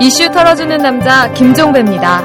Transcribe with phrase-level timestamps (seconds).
[0.00, 2.22] 이슈 털어주는 남자 김종배입니다.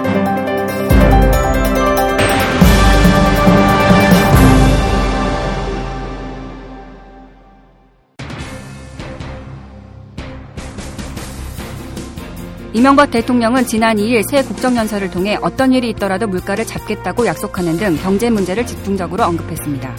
[12.73, 18.29] 이명박 대통령은 지난 2일 새 국정연설을 통해 어떤 일이 있더라도 물가를 잡겠다고 약속하는 등 경제
[18.29, 19.95] 문제를 집중적으로 언급했습니다.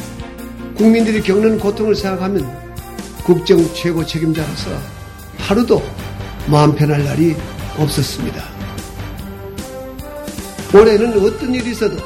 [0.77, 2.49] 국민들이 겪는 고통을 생각하면
[3.25, 4.71] 국정 최고 책임자로서
[5.39, 5.83] 하루도
[6.47, 7.35] 마음 편할 날이
[7.79, 8.43] 없었습니다.
[10.75, 11.97] 올해는 어떤 일이 있어도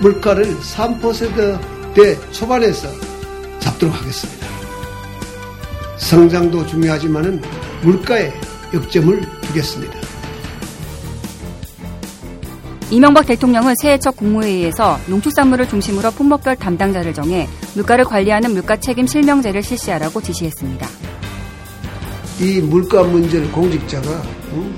[0.00, 2.88] 물가를 3%대 초반에서
[3.58, 4.46] 잡도록 하겠습니다.
[5.96, 7.42] 성장도 중요하지만
[7.82, 8.32] 물가에
[8.72, 9.98] 역점을 두겠습니다.
[12.90, 19.62] 이명박 대통령은 새해 첫 국무회의에서 농축산물을 중심으로 품목별 담당자를 정해 물가를 관리하는 물가 책임 실명제를
[19.62, 20.88] 실시하라고 지시했습니다.
[22.40, 24.22] 이 물가 문제를 공직자가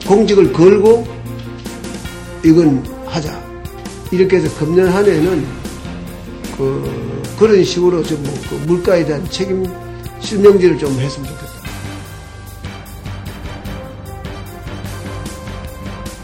[0.06, 1.06] 공직을 걸고
[2.44, 3.38] 이건 하자
[4.10, 5.46] 이렇게 해서 금년 한 해는
[6.56, 9.64] 그 그런 식으로 좀 그 물가에 대한 책임
[10.20, 11.50] 실명제를 좀 했으면 좋겠다.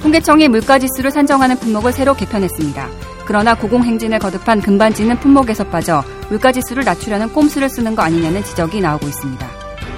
[0.02, 2.88] 통계청이 물가지수를 산정하는 품목을 새로 개편했습니다.
[3.26, 9.46] 그러나 고공행진을 거듭한 금반지는 품목에서 빠져 물가지수를 낮추려는 꼼수를 쓰는 거 아니냐는 지적이 나오고 있습니다.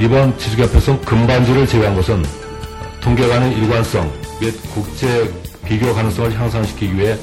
[0.01, 2.23] 이번 지수개편성 금반지를 제외한 것은
[3.01, 4.11] 통계관의 일관성
[4.41, 5.33] 및 국제
[5.65, 7.17] 비교 가능성을 향상시키기 위해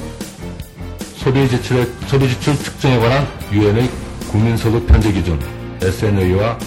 [1.15, 3.89] 소비 지출, 소비 지출 측정에 관한 유엔의
[4.31, 5.39] 국민소득 편제 기준
[5.81, 6.57] SNA와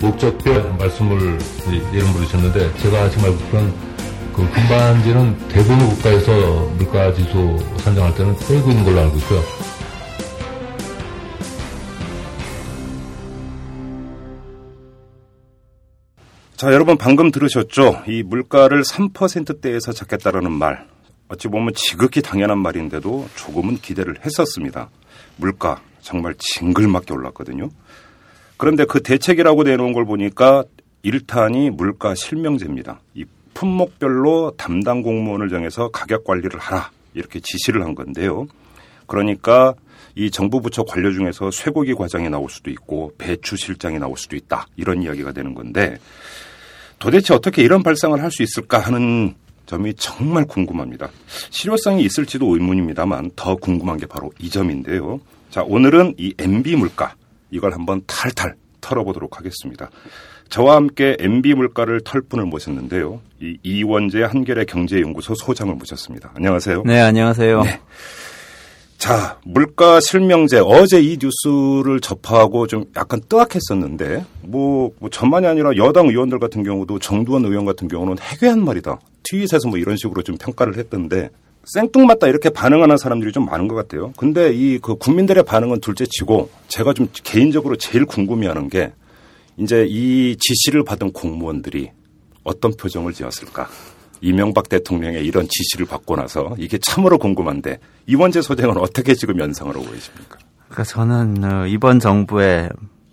[0.00, 1.38] 목적별 말씀을
[1.92, 3.72] 예를 들으셨는데 제가 정말 그런
[4.34, 6.32] 그 금반지는 대부분 국가에서
[6.76, 9.42] 물가지수 산정할 때는 떼고 있는 걸로 알고 있고요.
[16.64, 18.04] 자, 여러분 방금 들으셨죠?
[18.06, 20.86] 이 물가를 3%대에서 잡겠다라는 말.
[21.28, 24.88] 어찌 보면 지극히 당연한 말인데도 조금은 기대를 했었습니다.
[25.36, 27.68] 물가 정말 징글맞게 올랐거든요.
[28.56, 30.64] 그런데 그 대책이라고 내놓은 걸 보니까
[31.04, 32.98] 1탄이 물가 실명제입니다.
[33.12, 38.46] 이 품목별로 담당 공무원을 정해서 가격 관리를 하라 이렇게 지시를 한 건데요.
[39.06, 39.74] 그러니까
[40.14, 44.66] 이 정부 부처 관료 중에서 쇠고기 과장이 나올 수도 있고 배추 실장이 나올 수도 있다
[44.76, 45.98] 이런 이야기가 되는 건데
[47.04, 49.34] 도대체 어떻게 이런 발상을 할 수 있을까 하는
[49.66, 51.10] 점이 정말 궁금합니다.
[51.50, 55.20] 실효성이 있을지도 의문입니다만 더 궁금한 게 바로 이 점인데요.
[55.50, 57.14] 자 오늘은 이 MB 물가
[57.50, 59.90] 이걸 한번 탈탈 털어보도록 하겠습니다.
[60.48, 63.20] 저와 함께 MB 물가를 털 분을 모셨는데요.
[63.40, 66.32] 이 이원재 한겨레 경제연구소 소장을 모셨습니다.
[66.34, 66.82] 안녕하세요.
[66.86, 67.62] 네, 안녕하세요.
[67.62, 67.80] 네.
[68.98, 76.08] 자, 물가 실명제 어제 이 뉴스를 접하고 좀 약간 뜨악했었는데 뭐, 뭐 저만이 아니라 여당
[76.08, 78.98] 의원들 같은 경우도 정두원 의원 같은 경우는 해괴한 말이다.
[79.24, 81.28] 트윗에서 뭐 이런 식으로 좀 평가를 했던데
[81.66, 84.12] 생뚱맞다 이렇게 반응하는 사람들이 좀 많은 것 같아요.
[84.16, 88.92] 근데 이 그 국민들의 반응은 둘째치고 제가 좀 개인적으로 제일 궁금해하는 게
[89.58, 91.90] 이제 이 지시를 받은 공무원들이
[92.42, 93.68] 어떤 표정을 지었을까?
[94.24, 99.84] 이명박 대통령의 이런 지시를 받고 나서 이게 참으로 궁금한데 이원재 소장은 어떻게 지금 연상을 하고
[99.84, 100.38] 계십니까?
[100.68, 102.70] 그러니까 저는 어, 이번 정부의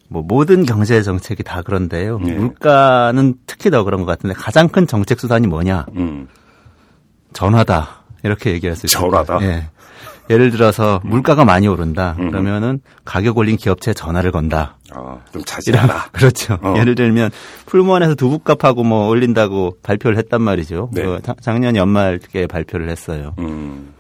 [0.08, 2.20] 뭐 모든 경제 정책이 다 그런데요.
[2.20, 2.34] 네.
[2.34, 5.86] 물가는 특히 더 그런 것 같은데 가장 큰 정책 수단이 뭐냐?
[5.98, 6.28] 음.
[7.34, 9.12] 전화다 이렇게 얘기할 수 있어요.
[9.12, 9.42] 전화다.
[9.42, 9.70] 예.
[10.30, 12.16] 예를 들어서 물가가 많이 오른다.
[12.20, 12.30] 음.
[12.30, 14.78] 그러면은 가격 올린 기업체에 전화를 건다.
[14.96, 15.01] 어,
[15.32, 16.10] 좀 자제하라.
[16.14, 16.58] 그렇죠.
[16.62, 16.76] 어.
[16.78, 17.32] 예를 들면
[17.66, 20.90] 풀무원에서 두부값하고 뭐 올린다고 발표를 했단 말이죠.
[20.94, 21.04] 네.
[21.04, 23.34] 그 작년 연말에 발표를 했어요.
[23.40, 23.94] 음.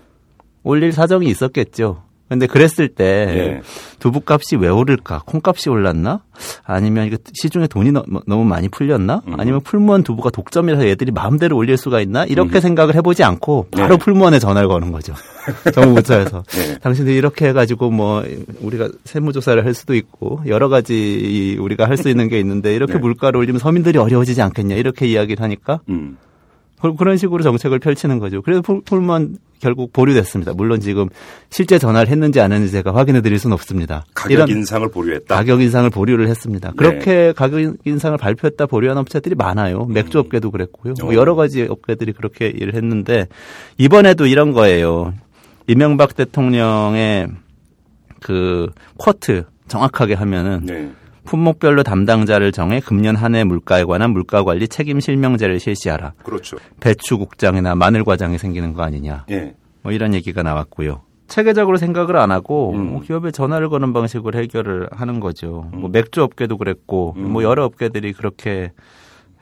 [0.63, 2.03] 올릴 사정이 있었겠죠.
[2.31, 3.61] 근데 그랬을 때 예.
[3.99, 5.23] 두부값이 왜 오를까?
[5.25, 6.21] 콩값이 올랐나?
[6.63, 9.21] 아니면 이거 시중에 돈이 너, 무 많이 풀렸나?
[9.27, 9.37] 음.
[9.37, 12.23] 아니면 풀무원 두부가 독점이라서 애들이 마음대로 올릴 수가 있나?
[12.23, 12.61] 이렇게 음.
[12.61, 13.97] 생각을 해보지 않고 바로 네.
[13.97, 15.13] 풀무원에 전화를 거는 거죠.
[15.75, 16.77] 정부부처에서 네.
[16.79, 18.23] 당신들 이렇게 해가지고 뭐
[18.61, 22.99] 우리가 세무조사를 할 수도 있고 여러 가지 우리가 할 수 있는 게 있는데 이렇게 네.
[22.99, 26.17] 물가를 올리면 서민들이 어려워지지 않겠냐 이렇게 이야기를 하니까 음.
[26.97, 28.41] 그런 식으로 정책을 펼치는 거죠.
[28.41, 30.53] 그래서 풀무원 결국 보류됐습니다.
[30.53, 31.07] 물론 지금
[31.49, 34.03] 실제 전화를 했는지 안 했는지 제가 확인해 드릴 수는 없습니다.
[34.15, 35.35] 가격 인상을 보류했다.
[35.35, 36.69] 가격 인상을 보류를 했습니다.
[36.69, 36.75] 네.
[36.75, 39.85] 그렇게 가격 인상을 발표했다 보류한 업체들이 많아요.
[39.85, 40.21] 맥주 음.
[40.21, 40.95] 업계도 그랬고요.
[41.01, 43.27] 뭐 여러 가지 업계들이 그렇게 일을 했는데
[43.77, 45.13] 이번에도 이런 거예요.
[45.67, 47.27] 이명박 대통령의
[48.19, 50.91] 그 쿼트 정확하게 하면은 네.
[51.25, 56.13] 품목별로 담당자를 정해 금년 한 해 물가에 관한 물가 관리 책임 실명제를 실시하라.
[56.23, 56.57] 그렇죠.
[56.79, 59.25] 배추 국장이나 마늘 과장이 생기는 거 아니냐.
[59.31, 59.55] 예.
[59.83, 61.01] 뭐 이런 얘기가 나왔고요.
[61.27, 62.91] 체계적으로 생각을 안 하고 음.
[62.91, 65.69] 뭐 기업에 전화를 거는 방식으로 해결을 하는 거죠.
[65.73, 65.79] 음.
[65.81, 67.31] 뭐 맥주 업계도 그랬고 음.
[67.31, 68.73] 뭐 여러 업계들이 그렇게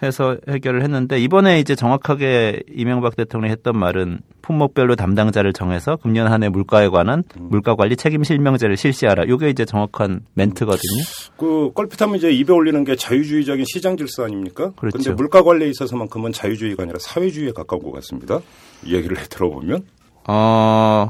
[0.01, 6.42] 해서 해결을 했는데 이번에 이제 정확하게 이명박 대통령이 했던 말은 품목별로 담당자를 정해서 금년 한
[6.44, 7.48] 해 물가에 관한 음.
[7.50, 9.25] 물가 관리 책임 실명제를 실시하라.
[9.25, 11.04] 이게 이제 정확한 멘트거든요.
[11.38, 14.72] 그 껄핏하면 이제 입에 올리는 게 자유주의적인 시장 질서 아닙니까?
[14.78, 15.13] 그렇죠.
[15.13, 18.40] 물가 관리에 있어서만큼은 자유주의가 아니라 사회주의에 가까운 것 같습니다.
[18.86, 19.84] 이야기를 들어보면.
[20.28, 21.10] 어,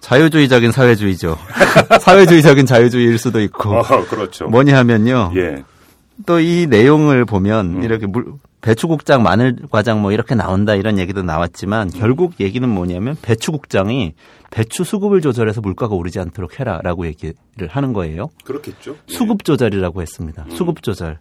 [0.00, 1.36] 자유주의적인 사회주의죠.
[2.00, 3.70] 사회주의적인 자유주의일 수도 있고.
[3.76, 4.46] 어, 그렇죠.
[4.46, 5.32] 뭐냐 하면요.
[5.36, 5.62] 예.
[6.26, 7.82] 또 이 내용을 보면 음.
[7.82, 11.98] 이렇게 물, 배추국장, 마늘과장 뭐 이렇게 나온다 이런 얘기도 나왔지만 음.
[11.98, 14.14] 결국 얘기는 뭐냐면 배추국장이
[14.50, 17.34] 배추 수급을 조절해서 물가가 오르지 않도록 해라라고 얘기를
[17.68, 18.28] 하는 거예요.
[18.44, 18.96] 그렇겠죠.
[19.06, 20.44] 수급 조절이라고 했습니다.
[20.48, 20.50] 음.
[20.56, 21.18] 수급 조절.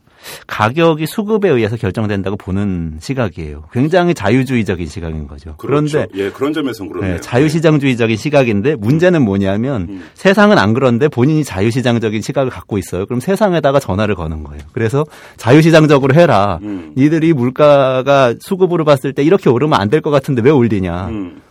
[0.48, 3.64] 가격이 수급에 의해서 결정된다고 보는 시각이에요.
[3.72, 5.56] 굉장히 자유주의적인 시각인 거죠.
[5.58, 5.88] 그렇죠.
[5.92, 7.16] 그런데 예, 그런 점에서 그러네요.
[7.16, 10.04] 네, 자유시장주의적인 시각인데 문제는 뭐냐면 음.
[10.14, 13.06] 세상은 안 그런데 본인이 자유시장적인 시각을 갖고 있어요.
[13.06, 14.62] 그럼 세상에다가 전화를 거는 거예요.
[14.72, 15.06] 그래서
[15.38, 16.60] 자유시장적으로 해라.
[16.64, 16.94] 음.
[16.98, 21.08] 니들이 물가가 수급으로 봤을 때 이렇게 오르면 안 될 것 같은데 왜 올리냐.
[21.08, 21.42] 음.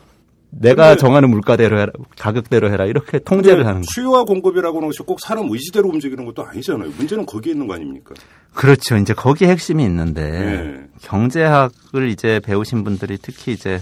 [0.50, 3.84] 내가 정하는 물가대로 해라, 가격대로 해라 이렇게 통제를 하는 거예요.
[3.94, 6.90] 수요와 공급이라고는 꼭 사람 의지대로 움직이는 것도 아니잖아요.
[6.96, 8.14] 문제는 거기에 있는 거 아닙니까?
[8.54, 8.96] 그렇죠.
[8.96, 10.86] 이제 거기에 핵심이 있는데 네.
[11.02, 13.78] 경제학을 이제 배우신 분들이 특히 이제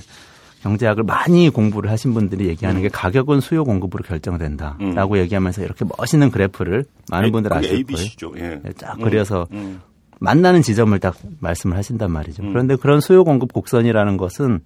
[0.63, 2.83] 경제학을 많이 공부를 하신 분들이 얘기하는 음.
[2.83, 5.19] 게 가격은 수요 공급으로 결정된다라고 음.
[5.19, 8.33] 얘기하면서 이렇게 멋있는 그래프를 많은 분들 아실 ABC죠.
[8.33, 8.45] 거예요.
[8.45, 8.61] 예.
[8.63, 9.57] 네, 쫙 그려서 음.
[9.57, 9.81] 음.
[10.19, 12.43] 만나는 지점을 딱 말씀을 하신단 말이죠.
[12.43, 12.53] 음.
[12.53, 14.61] 그런데 그런 수요 공급 곡선이라는 것은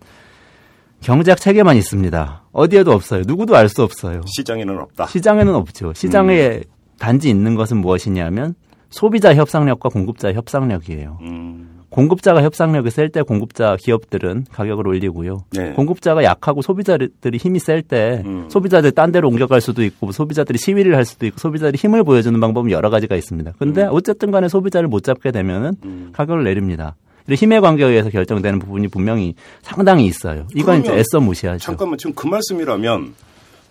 [1.02, 2.42] 경제학 책에만 있습니다.
[2.52, 3.22] 어디에도 없어요.
[3.26, 4.20] 누구도 알 수 없어요.
[4.26, 5.06] 시장에는 없다.
[5.06, 5.92] 시장에는 없죠.
[5.94, 6.62] 시장에 음.
[6.98, 8.54] 단지 있는 것은 무엇이냐면
[8.90, 11.18] 소비자 협상력과 공급자 협상력이에요.
[11.22, 11.80] 음.
[11.90, 15.38] 공급자가 협상력이 셀 때 공급자 기업들은 가격을 올리고요.
[15.52, 15.72] 네.
[15.72, 18.46] 공급자가 약하고 소비자들이 힘이 셀때 음.
[18.48, 22.70] 소비자들 딴 데로 옮겨갈 수도 있고 소비자들이 시위를 할 수도 있고 소비자들이 힘을 보여주는 방법은
[22.70, 23.52] 여러 가지가 있습니다.
[23.58, 23.88] 근데 음.
[23.90, 26.10] 어쨌든 간에 소비자를 못 잡게 되면은 음.
[26.12, 26.94] 가격을 내립니다.
[27.28, 30.46] 힘의 관계에 의해서 결정되는 부분이 분명히 상당히 있어요.
[30.54, 31.58] 이건 이제 애써 무시하죠.
[31.64, 33.14] 잠깐만 지금 그 말씀이라면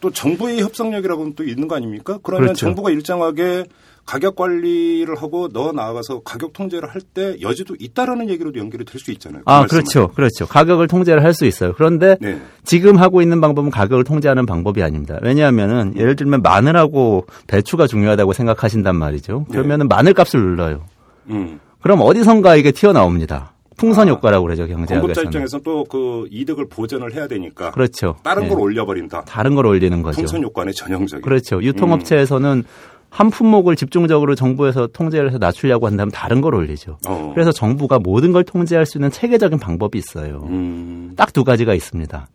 [0.01, 2.19] 또 정부의 협상력이라고는 또 있는 거 아닙니까?
[2.23, 2.59] 그러면 그렇죠.
[2.61, 3.65] 정부가 일정하게
[4.05, 9.11] 가격 관리를 하고 너 나아가서 가격 통제를 할 때 여지도 있다라는 얘기로도 연결이 될 수
[9.11, 9.43] 있잖아요.
[9.45, 10.07] 그 아, 그렇죠.
[10.15, 10.47] 그렇죠.
[10.47, 11.73] 가격을 통제를 할 수 있어요.
[11.75, 12.41] 그런데 네.
[12.63, 15.19] 지금 하고 있는 방법은 가격을 통제하는 방법이 아닙니다.
[15.21, 19.45] 왜냐하면은 예를 들면 마늘하고 배추가 중요하다고 생각하신단 말이죠.
[19.51, 19.95] 그러면은 네.
[19.95, 20.85] 마늘 값을 눌러요.
[21.29, 21.59] 음.
[21.81, 23.53] 그럼 어디선가 이게 튀어나옵니다.
[23.77, 25.01] 풍선 아, 효과라고 그러죠 경제학에서는.
[25.01, 27.71] 공급자 입장에서 또 그 이득을 보전을 해야 되니까.
[27.71, 28.17] 그렇죠.
[28.23, 28.49] 다른 네.
[28.49, 29.21] 걸 올려버린다.
[29.23, 30.17] 다른 걸 올리는 거죠.
[30.17, 31.21] 풍선 효과는 전형적인.
[31.23, 31.63] 그렇죠.
[31.63, 32.63] 유통업체에서는 음.
[33.09, 36.97] 한 품목을 집중적으로 정부에서 통제를 해서 낮추려고 한다면 다른 걸 올리죠.
[37.07, 37.31] 어.
[37.33, 40.45] 그래서 정부가 모든 걸 통제할 수 있는 체계적인 방법이 있어요.
[40.49, 41.13] 음.
[41.15, 42.27] 딱두 가지가 있습니다.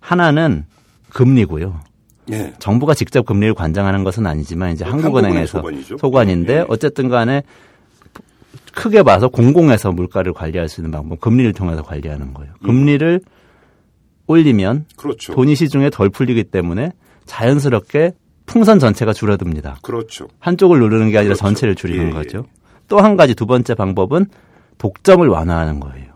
[0.00, 0.64] 하나는
[1.10, 1.80] 금리고요.
[2.28, 2.54] 네.
[2.60, 5.98] 정부가 직접 금리를 관장하는 것은 아니지만 이제 한국은행에서 소관이죠.
[5.98, 6.64] 소관인데 네.
[6.68, 7.42] 어쨌든 간에
[8.74, 12.52] 크게 봐서 공공에서 물가를 관리할 수 있는 방법, 금리를 통해서 관리하는 거예요.
[12.62, 12.66] 음.
[12.66, 13.30] 금리를 음.
[14.26, 15.34] 올리면 그렇죠.
[15.34, 16.92] 돈이 시중에 덜 풀리기 때문에
[17.26, 18.12] 자연스럽게
[18.46, 19.78] 풍선 전체가 줄어듭니다.
[19.82, 20.28] 그렇죠.
[20.38, 21.40] 한쪽을 누르는 게 아니라 그렇죠.
[21.40, 22.10] 전체를 줄이는 예.
[22.10, 22.44] 거죠.
[22.88, 24.26] 또한 가지 두 번째 방법은
[24.78, 26.12] 독점을 완화하는 거예요.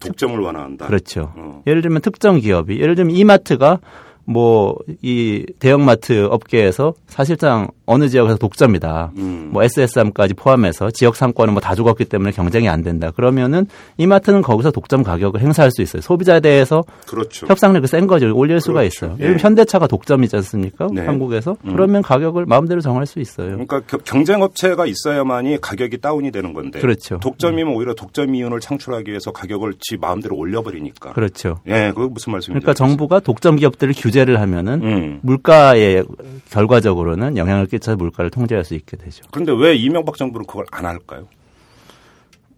[0.00, 0.86] 독점을 완화한다.
[0.86, 1.32] 그렇죠.
[1.36, 1.62] 어.
[1.66, 3.78] 예를 들면 특정 기업이 예를 들면 이마트가
[4.24, 9.12] 뭐 이 대형마트 업계에서 사실상 어느 지역에서 독점이다.
[9.16, 9.50] 음.
[9.52, 13.12] 뭐 SSM까지 포함해서 지역 상권은 뭐 다 죽었기 때문에 경쟁이 안 된다.
[13.12, 16.02] 그러면은 이마트는 거기서 독점 가격을 행사할 수 있어요.
[16.02, 17.46] 소비자에 대해서 그렇죠.
[17.46, 18.26] 협상력이 센 거죠.
[18.34, 18.64] 올릴 그렇죠.
[18.64, 19.16] 수가 있어요.
[19.20, 19.36] 예.
[19.38, 20.88] 현대차가 독점이지 않습니까?
[20.92, 21.06] 네.
[21.06, 21.72] 한국에서 음.
[21.72, 23.50] 그러면 가격을 마음대로 정할 수 있어요.
[23.50, 26.80] 그러니까 경쟁 업체가 있어야만이 가격이 다운이 되는 건데.
[26.80, 27.18] 그렇죠.
[27.20, 27.76] 독점이면 음.
[27.76, 31.12] 오히려 독점 이윤을 창출하기 위해서 가격을 지 마음대로 올려버리니까.
[31.12, 31.60] 그렇죠.
[31.68, 32.60] 예, 그 무슨 말씀인지.
[32.60, 35.18] 그러니까 정부가 독점 기업들을 규제를 하면은 음.
[35.22, 36.02] 물가에
[36.50, 39.24] 결과적으로는 영향을 끼쳐 물가를 통제할 수 있게 되죠.
[39.30, 41.26] 그런데 왜 이명박 정부는 그걸 안 할까요?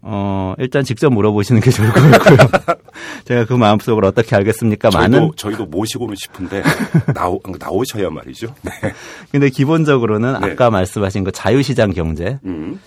[0.06, 2.36] 어, 일단 직접 물어보시는 게 좋을 것 같고요.
[3.24, 4.90] 제가 그 마음속을 어떻게 알겠습니까?
[4.90, 5.30] 저희도, 많은.
[5.34, 6.62] 저희도 모시고는 싶은데,
[7.14, 8.54] 나오, 나오셔야 말이죠.
[8.60, 8.70] 네.
[9.32, 10.52] 근데 기본적으로는 네.
[10.52, 12.38] 아까 말씀하신 그 자유시장 경제.
[12.44, 12.78] 음.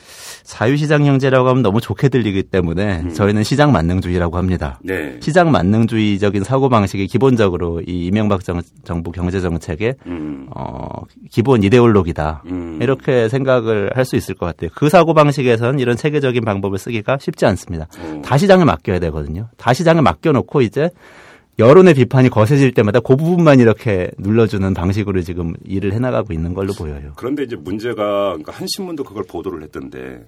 [0.48, 3.14] 자유시장 경제라고 하면 너무 좋게 들리기 때문에 음.
[3.14, 4.80] 저희는 시장 만능주의라고 합니다.
[4.82, 5.18] 네.
[5.20, 10.48] 시장 만능주의적인 사고 방식이 기본적으로 이 이명박 정, 부 경제 정책의 음.
[10.56, 10.88] 어,
[11.30, 12.44] 기본 이데올로기다.
[12.48, 12.80] 음.
[12.82, 14.70] 이렇게 생각을 할 수 있을 것 같아요.
[14.74, 17.88] 그 사고 방식에서는 이런 체계적인 방법을 쓰기가 쉽지 않습니다.
[18.00, 18.22] 어.
[18.24, 19.50] 다 시장에 맡겨야 되거든요.
[19.58, 20.92] 다 시장에 맡겨놓고 이제
[21.60, 27.14] 여론의 비판이 거세질 때마다 그 부분만 이렇게 눌러주는 방식으로 지금 일을 해나가고 있는 걸로 보여요.
[27.16, 30.28] 그런데 이제 문제가 그러니까 한 신문도 그걸 보도를 했던데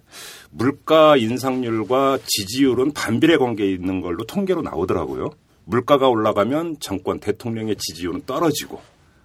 [0.49, 5.29] 물가 인상률과 지지율은 반비례 관계에 있는 걸로 통계로 나오더라고요.
[5.65, 8.81] 물가가 올라가면 정권 대통령의 지지율은 떨어지고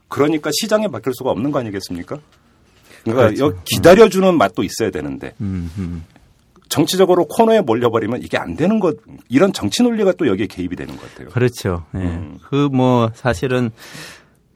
[0.08, 2.18] 그러니까 시장에 맡길 수가 없는 거 아니겠습니까?
[3.02, 3.62] 그러니까 그렇죠.
[3.64, 6.04] 기다려주는 맛도 있어야 되는데 음, 음.
[6.68, 8.96] 정치적으로 코너에 몰려버리면 이게 안 되는 것
[9.28, 11.28] 이런 정치 논리가 또 여기에 개입이 되는 것 같아요.
[11.28, 11.84] 그렇죠.
[11.94, 11.98] 예.
[11.98, 12.38] 음.
[12.42, 13.70] 그뭐 사실은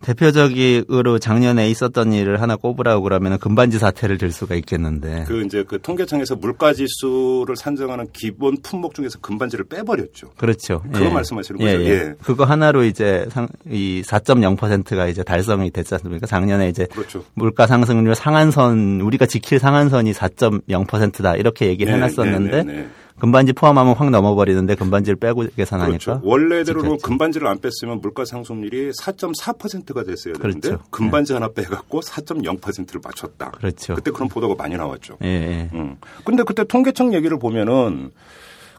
[0.00, 5.25] 대표적으로 작년에 있었던 일을 하나 꼽으라고 그러면 금반지 사태를 들 수가 있겠는데.
[5.26, 10.31] 그 이제 그 통계청에서 물가 지수를 산정하는 기본 품목 중에서 금반지를 빼버렸죠.
[10.37, 10.83] 그렇죠.
[10.93, 11.11] 그거 예.
[11.11, 11.71] 말씀하시는 거죠.
[11.71, 11.90] 예, 예.
[11.90, 12.14] 예.
[12.23, 16.26] 그거 하나로 이제 상, 이 4.0%가 이제 달성이 됐지 않습니까?
[16.26, 17.25] 작년에 이제 그렇죠.
[17.35, 22.88] 물가 상승률 상한선 우리가 지킬 상한선이 4.0%다 이렇게 얘기를 네, 해놨었는데.
[23.18, 25.98] 금반지 포함하면 확 넘어버리는데 금반지를 빼고 계산하니까.
[25.98, 26.20] 그렇죠.
[26.25, 30.84] 원래대로는 금반지를 안 뺐으면 물가 상승률이 4.4%가 됐어야 되는데 그렇죠.
[30.90, 31.34] 금반지 네.
[31.34, 33.50] 하나 빼갖고 4.0%를 맞췄다.
[33.52, 33.94] 그렇죠.
[33.94, 35.18] 그때 그런 보도가 많이 나왔죠.
[35.22, 35.28] 예.
[35.28, 35.70] 예.
[35.75, 35.96] 음.
[36.25, 38.10] 근데 그때 통계청 얘기를 보면은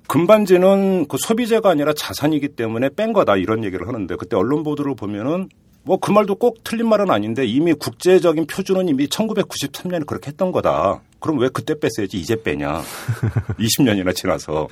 [0.08, 5.50] 금반지는 그 소비재가 아니라 자산이기 때문에 뺀 거다 이런 얘기를 하는데 그때 언론 보도를 보면은
[5.84, 11.02] 뭐 그 말도 꼭 틀린 말은 아닌데 이미 국제적인 표준은 이미 1993년에 그렇게 했던 거다.
[11.20, 12.82] 그럼 왜 그때 뺐어야지 이제 빼냐.
[13.60, 14.68] 20년이나 지나서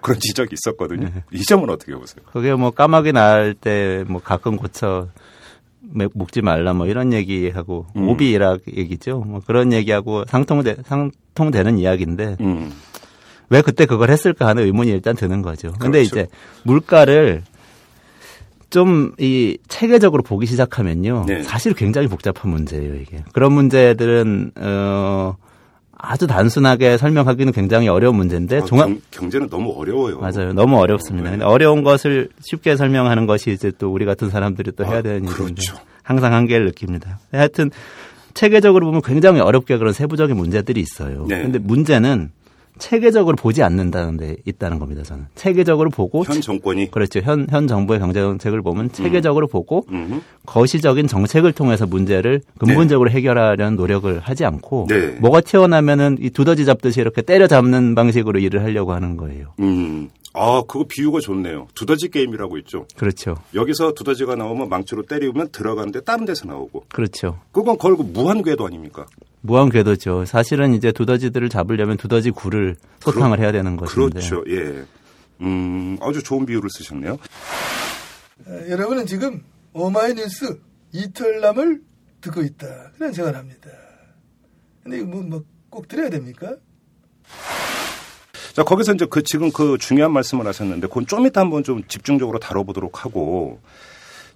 [0.00, 1.08] 그런 지적이 있었거든요.
[1.12, 1.22] 네.
[1.32, 2.24] 이 점은 어떻게 보세요?
[2.32, 5.08] 그게 뭐 까마귀 날 때 뭐 가끔 고쳐
[5.80, 8.08] 먹지 말라 뭐 이런 얘기하고 음.
[8.08, 9.20] 오비락 얘기죠.
[9.20, 12.72] 뭐 그런 얘기하고 상통되 상통되는 이야기인데 음.
[13.50, 15.72] 왜 그때 그걸 했을까 하는 의문이 일단 드는 거죠.
[15.78, 16.20] 근데 그렇죠.
[16.20, 16.26] 이제
[16.64, 17.42] 물가를
[18.70, 21.24] 좀 이 체계적으로 보기 시작하면요.
[21.26, 21.42] 네.
[21.42, 23.24] 사실 굉장히 복잡한 문제예요, 이게.
[23.32, 25.36] 그런 문제들은 어
[26.00, 30.20] 아주 단순하게 설명하기는 굉장히 어려운 문제인데 아, 종합 경, 제는 너무 어려워요.
[30.20, 30.52] 맞아요.
[30.52, 31.36] 너무 어렵습니다.
[31.36, 31.44] 네.
[31.44, 35.32] 어려운 것을 쉽게 설명하는 것이 이제 또 우리 같은 사람들이 또 해야 아, 되는 아,
[35.32, 35.76] 일인데 그렇죠.
[36.04, 37.18] 항상 한계를 느낍니다.
[37.32, 37.70] 하여튼
[38.34, 41.26] 체계적으로 보면 굉장히 어렵게 그런 세부적인 문제들이 있어요.
[41.28, 41.42] 네.
[41.42, 42.30] 근데 문제는
[42.78, 45.02] 체계적으로 보지 않는다는 데 있다는 겁니다.
[45.02, 47.20] 저는 체계적으로 보고 현 정권이 그렇죠.
[47.20, 48.90] 현 현 정부의 경제 정책을 보면 음.
[48.92, 49.50] 체계적으로 음.
[49.50, 50.22] 보고 음.
[50.46, 53.16] 거시적인 정책을 통해서 문제를 근본적으로 네.
[53.16, 55.08] 해결하려는 노력을 하지 않고 네.
[55.20, 59.54] 뭐가 튀어나면은 이 두더지 잡듯이 이렇게 때려잡는 방식으로 일을 하려고 하는 거예요.
[59.60, 60.10] 음.
[60.34, 61.66] 아, 그거 비유가 좋네요.
[61.74, 62.86] 두더지 게임이라고 있죠.
[62.96, 63.36] 그렇죠.
[63.54, 66.84] 여기서 두더지가 나오면 망치로 때리면 들어가는데 다른 데서 나오고.
[66.90, 67.40] 그렇죠.
[67.50, 69.06] 그건 걸고 무한 궤도 아닙니까?
[69.40, 70.24] 무한 궤도죠.
[70.24, 74.20] 사실은 이제 두더지들을 잡으려면 두더지 굴을 소탕을 그러, 해야 되는 것인데.
[74.20, 74.44] 그렇죠.
[74.48, 74.84] 예.
[75.40, 77.18] 음, 아주 좋은 비유를 쓰셨네요.
[78.48, 79.42] 에, 여러분은 지금
[79.72, 80.60] 오마이뉴스
[80.92, 81.80] 이털남을
[82.20, 82.92] 듣고 있다.
[82.96, 83.68] 그런 생각을 합니다.
[84.82, 86.56] 근데 이거 뭐, 뭐 꼭 들어야 됩니까?
[88.54, 92.38] 자, 거기서 이제 그 지금 그 중요한 말씀을 하셨는데 그건 좀 이따 한번 좀 집중적으로
[92.38, 93.60] 다뤄보도록 하고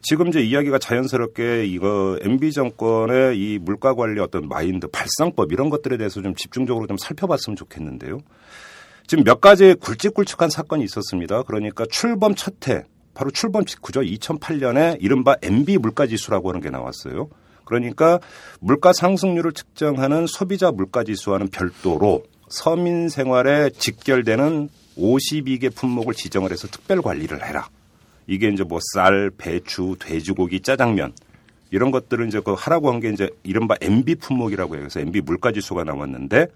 [0.02, 5.96] 지금 이제 이야기가 자연스럽게 이거 MB 정권의 이 물가 관리 어떤 마인드, 발상법 이런 것들에
[5.96, 8.18] 대해서 좀 집중적으로 좀 살펴봤으면 좋겠는데요.
[9.06, 11.42] 지금 몇 가지 굵직굵직한 사건이 있었습니다.
[11.44, 14.00] 그러니까 출범 첫 해, 바로 출범 직후죠.
[14.00, 17.28] 2008년에 이른바 MB 물가지수라고 하는 게 나왔어요.
[17.64, 18.18] 그러니까
[18.60, 24.68] 물가 상승률을 측정하는 소비자 물가지수와는 별도로 서민 생활에 직결되는
[24.98, 27.68] 52개 품목을 지정을 해서 특별 관리를 해라.
[28.32, 31.12] 이게 이제 뭐 쌀, 배추, 돼지고기, 짜장면
[31.70, 35.84] 이런 것들을 이제 그 하라고 한 게 이제 이른바 MB 품목이라고 해서 MB 물가 지수가
[35.84, 36.46] 나왔는데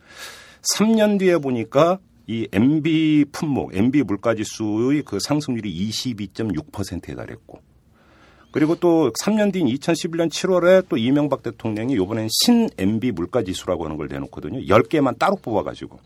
[0.75, 7.61] 3년 뒤에 보니까 이 MB 품목, MB 물가 지수의 그 상승률이 22.6%에 달했고
[8.52, 13.99] 그리고 또 3년 뒤인 2011년 7월에 또 이명박 대통령이 이번엔 신 MB 물가 지수라고 하는
[13.99, 14.61] 걸 내놓거든요.
[14.61, 15.99] 10개만 따로 뽑아 가지고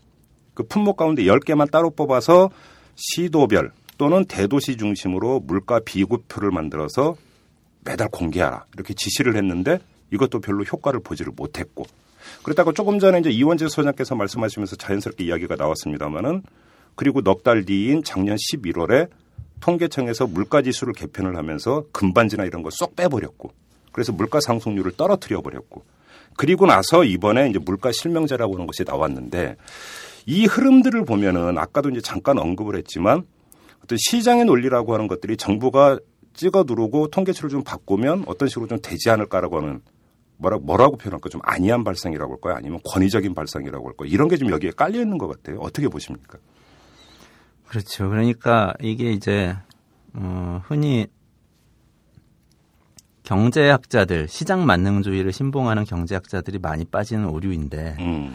[0.53, 2.49] 그 품목 가운데 10개만 따로 뽑아서
[2.95, 3.71] 시도별
[4.01, 7.15] 또는 대도시 중심으로 물가 비구표를 만들어서
[7.85, 8.65] 매달 공개하라.
[8.73, 9.77] 이렇게 지시를 했는데
[10.11, 11.85] 이것도 별로 효과를 보지를 못했고.
[12.41, 16.41] 그렇다고 조금 전에 이제 이원재 소장께서 말씀하시면서 자연스럽게 이야기가 나왔습니다마는
[16.95, 19.07] 그리고 넉 달 뒤인 작년 11월에
[19.59, 23.51] 통계청에서 물가 지수를 개편을 하면서 금반지나 이런 거 쏙 빼버렸고
[23.91, 25.85] 그래서 물가 상승률을 떨어뜨려 버렸고
[26.37, 29.57] 그리고 나서 이번에 이제 물가 실명제라고 하는 것이 나왔는데
[30.25, 33.27] 이 흐름들을 보면은 아까도 이제 잠깐 언급을 했지만
[33.91, 35.99] 어떤 시장의 논리라고 하는 것들이 정부가
[36.33, 39.81] 찍어 누르고 통계치를 좀 바꾸면 어떤 식으로 좀 되지 않을까라고 하는
[40.37, 42.55] 뭐라, 뭐라고 표현할까 좀 안이한 발상이라고 할까요?
[42.55, 44.07] 아니면 권위적인 발상이라고 할까요?
[44.09, 45.59] 이런 게 좀 여기에 깔려 있는 것 같아요.
[45.59, 46.37] 어떻게 보십니까?
[47.67, 48.09] 그렇죠.
[48.09, 49.55] 그러니까 이게 이제,
[50.13, 51.07] 어, 흔히
[53.23, 58.33] 경제학자들, 시장 만능주의를 신봉하는 경제학자들이 많이 빠지는 오류인데, 음.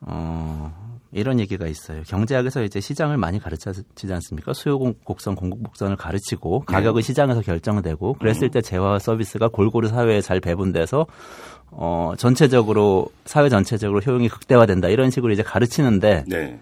[0.00, 2.02] 어, 이런 얘기가 있어요.
[2.06, 4.52] 경제학에서 이제 시장을 많이 가르치지 않습니까?
[4.52, 6.72] 수요 곡선, 공급 곡선을 가르치고 네.
[6.72, 8.50] 가격은 시장에서 결정되고 그랬을 음.
[8.50, 11.06] 때 재화와 서비스가 골고루 사회에 잘 배분돼서
[11.70, 16.60] 어 전체적으로 사회 전체적으로 효용이 극대화된다 이런 식으로 이제 가르치는데 네.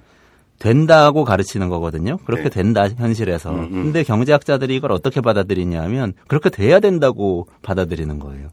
[0.59, 2.17] 된다고 가르치는 거거든요.
[2.19, 2.51] 그렇게 네.
[2.51, 3.51] 된다 현실에서.
[3.51, 3.71] 음, 음.
[3.85, 8.49] 근데 경제학자들이 이걸 어떻게 받아들이냐면 그렇게 돼야 된다고 받아들이는 거예요.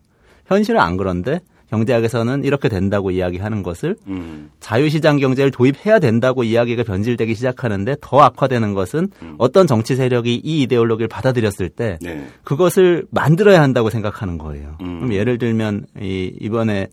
[0.46, 1.39] 현실은 안 그런데
[1.72, 4.51] 경제학에서는 이렇게 된다고 이야기하는 것을 음.
[4.60, 9.36] 자유시장 경제를 도입해야 된다고 이야기가 변질되기 시작하는데 더 악화되는 것은 음.
[9.38, 12.28] 어떤 정치 세력이 이 이데올로기를 받아들였을 때 네.
[12.44, 14.75] 그것을 만들어야 한다고 생각하는 거예요.
[14.82, 15.00] 음.
[15.00, 16.90] 그럼 예를 들면 이 이번에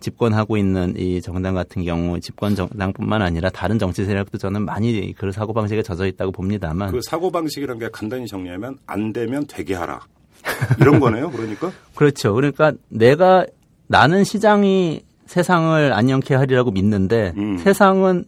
[0.00, 5.30] 집권하고 있는 이 정당 같은 경우 집권 정당뿐만 아니라 다른 정치 세력도 저는 많이 그
[5.30, 10.00] 사고 방식에 젖어 있다고 봅니다만 그 사고 방식이라는 게 간단히 정리하면 안 되면 되게 하라
[10.80, 11.30] 이런 거네요.
[11.30, 12.34] 그러니까 그렇죠.
[12.34, 13.46] 그러니까 내가
[13.92, 17.58] 나는 시장이 세상을 안녕케 하리라고 믿는데 음.
[17.58, 18.24] 세상은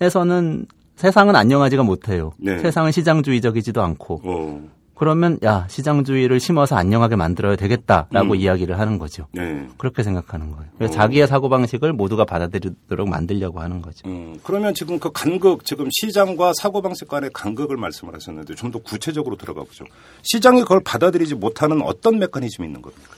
[0.00, 2.32] 에서는 세상은 안녕하지가 못해요.
[2.38, 2.58] 네.
[2.60, 4.20] 세상은 시장주의적이지도 않고.
[4.24, 4.68] 어.
[4.94, 8.36] 그러면 야 시장주의를 심어서 안녕하게 만들어야 되겠다라고 음.
[8.36, 9.26] 이야기를 하는 거죠.
[9.32, 9.66] 네.
[9.78, 10.70] 그렇게 생각하는 거예요.
[10.78, 10.96] 그래서 어.
[10.96, 14.08] 자기의 사고 방식을 모두가 받아들이도록 만들려고 하는 거죠.
[14.08, 14.38] 음.
[14.44, 19.36] 그러면 지금 그 간극 지금 시장과 사고 방식 간의 간극을 말씀을 하셨는데 좀 더 구체적으로
[19.36, 19.84] 들어가 보죠.
[20.22, 23.16] 시장이 그걸 받아들이지 못하는 어떤 메커니즘이 있는 겁니까?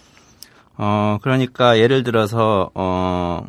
[0.84, 3.46] 어, 그러니까 예를 들어서, 어,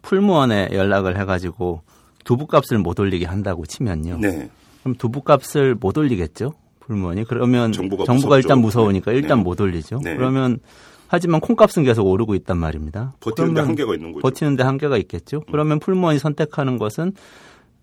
[0.00, 1.82] 풀무원에 연락을 해가지고
[2.24, 4.16] 두부값을 못 올리게 한다고 치면요.
[4.18, 4.48] 네.
[4.80, 6.54] 그럼 두부값을 못 올리겠죠?
[6.80, 7.24] 풀무원이.
[7.24, 9.44] 그러면 정부가, 정부가 일단 무서우니까 일단 네.
[9.44, 10.00] 못 올리죠.
[10.02, 10.16] 네.
[10.16, 10.60] 그러면
[11.08, 13.12] 하지만 콩값은 계속 오르고 있단 말입니다.
[13.20, 14.22] 버티는데 한계가 있는 거죠.
[14.22, 15.38] 버티는데 한계가 있겠죠.
[15.38, 15.42] 음.
[15.50, 17.12] 그러면 풀무원이 선택하는 것은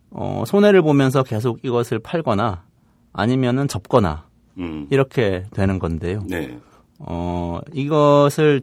[0.09, 2.63] 어, 손해를 보면서 계속 이것을 팔거나
[3.13, 4.25] 아니면은 접거나
[4.57, 4.87] 음.
[4.89, 6.23] 이렇게 되는 건데요.
[6.27, 6.57] 네.
[6.99, 8.61] 어, 이것을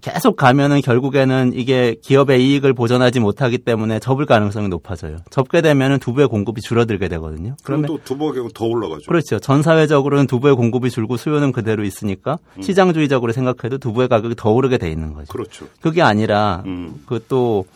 [0.00, 5.18] 계속 가면은 결국에는 이게 기업의 이익을 보전하지 못하기 때문에 접을 가능성이 높아져요.
[5.30, 7.56] 접게 되면은 두부의 공급이 줄어들게 되거든요.
[7.64, 9.06] 그러면 또 두부 가격은 더 올라가죠.
[9.08, 9.40] 그렇죠.
[9.40, 12.62] 전 사회적으로는 두부의 공급이 줄고 수요는 그대로 있으니까 음.
[12.62, 15.32] 시장주의적으로 생각해도 두부의 가격이 더 오르게 돼 있는 거죠.
[15.32, 15.66] 그렇죠.
[15.80, 17.02] 그게 아니라 음.
[17.06, 17.66] 그또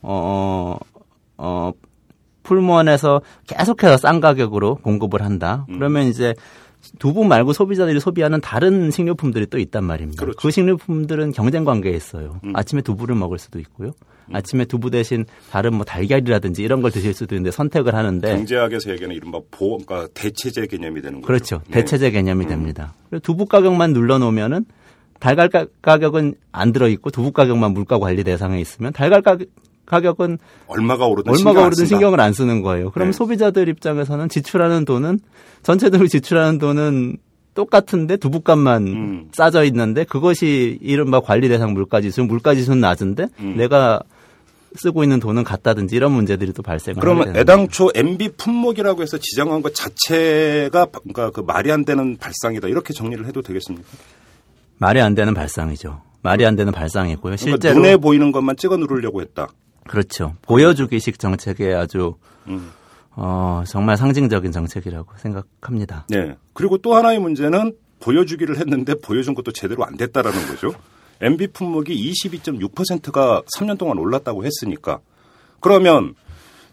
[0.00, 0.78] 어,
[1.36, 1.72] 어,
[2.42, 5.66] 풀무원에서 계속해서 싼 가격으로 공급을 한다.
[5.68, 5.74] 음.
[5.78, 6.34] 그러면 이제
[6.98, 10.20] 두부 말고 소비자들이 소비하는 다른 식료품들이 또 있단 말입니다.
[10.20, 10.38] 그렇죠.
[10.40, 12.40] 그 식료품들은 경쟁 관계에 있어요.
[12.44, 12.52] 음.
[12.54, 13.92] 아침에 두부를 먹을 수도 있고요.
[14.28, 14.36] 음.
[14.36, 19.16] 아침에 두부 대신 다른 뭐 달걀이라든지 이런 걸 드실 수도 있는데 선택을 하는데 경제학에서 얘기하는
[19.16, 21.26] 이른바 보험, 그러니까 대체제 개념이 되는 거죠.
[21.26, 21.62] 그렇죠.
[21.68, 21.80] 네.
[21.80, 22.48] 대체제 개념이 음.
[22.48, 22.94] 됩니다.
[23.22, 24.64] 두부 가격만 눌러 놓으면은
[25.18, 25.48] 달걀
[25.80, 29.22] 가격은 안 들어 있고 두부 가격만 물가 관리 대상에 있으면 달걀
[29.86, 32.90] 가격 가격은 얼마가 오르든 얼마가 오르든 신경을 안 쓰는 거예요.
[32.90, 33.12] 그럼 네.
[33.12, 35.20] 소비자들 입장에서는 지출하는 돈은
[35.62, 37.16] 전체적으로 지출하는 돈은
[37.54, 39.28] 똑같은데 두부값만 음.
[39.32, 43.56] 싸져 있는데 그것이 이른바 관리 대상 물가지수, 물가지수는 낮은데 음.
[43.56, 44.00] 내가
[44.74, 49.74] 쓰고 있는 돈은 같다든지 이런 문제들이 또 발생을 그러면 애당초 MB 품목이라고 해서 지정한 것
[49.74, 53.88] 자체가 그러니까 그 말이 안 되는 발상이다 이렇게 정리를 해도 되겠습니까?
[54.76, 56.02] 말이 안 되는 발상이죠.
[56.20, 57.20] 말이 안 되는 발상이고요.
[57.22, 59.48] 그러니까 실제로 눈에 보이는 것만 찍어 누르려고 했다.
[59.88, 60.34] 그렇죠.
[60.42, 62.14] 보여주기식 정책에 아주
[62.48, 62.70] 음.
[63.10, 66.06] 어, 정말 상징적인 정책이라고 생각합니다.
[66.08, 66.36] 네.
[66.52, 70.74] 그리고 또 하나의 문제는 보여주기를 했는데 보여준 것도 제대로 안 됐다라는 거죠.
[71.20, 75.00] MB 품목이 22.6%가 3년 동안 올랐다고 했으니까
[75.60, 76.14] 그러면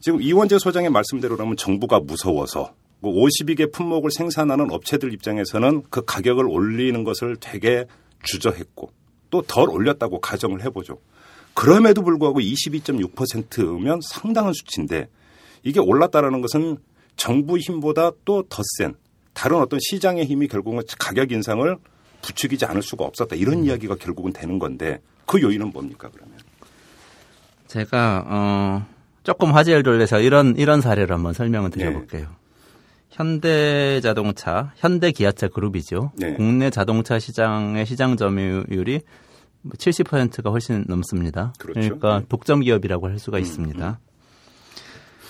[0.02, 7.04] 지금 이원재 소장의 말씀대로라면 정부가 무서워서 52개 뭐 품목을 생산하는 업체들 입장에서는 그 가격을 올리는
[7.06, 7.86] 것을 되게
[8.24, 8.92] 주저했고
[9.30, 11.00] 또 덜 올렸다고 가정을 해보죠.
[11.54, 15.08] 그럼에도 불구하고 22.6%면 상당한 수치인데
[15.64, 16.78] 이게 올랐다라는 것은
[17.16, 18.96] 정부 힘보다 또 더 센
[19.34, 21.78] 다른 어떤 시장의 힘이 결국은 가격 인상을
[22.22, 23.66] 부추기지 않을 수가 없었다 이런 음.
[23.66, 26.38] 이야기가 결국은 되는 건데 그 요인은 뭡니까 그러면?
[27.68, 28.86] 제가 어
[29.24, 31.80] 조금 화제를 돌려서 이런 이런 사례를 한번 설명을 네.
[31.80, 32.22] 드려볼게요.
[32.22, 32.28] 네.
[33.10, 36.12] 현대자동차, 현대기아차 그룹이죠.
[36.16, 36.34] 네.
[36.34, 39.02] 국내 자동차 시장의 시장 점유율이
[39.78, 41.54] 70%가 훨씬 넘습니다.
[41.58, 41.80] 그렇죠.
[41.80, 42.26] 그러니까 네.
[42.30, 43.90] 독점 기업이라고 할 수가 음, 있습니다.
[43.90, 44.14] 음.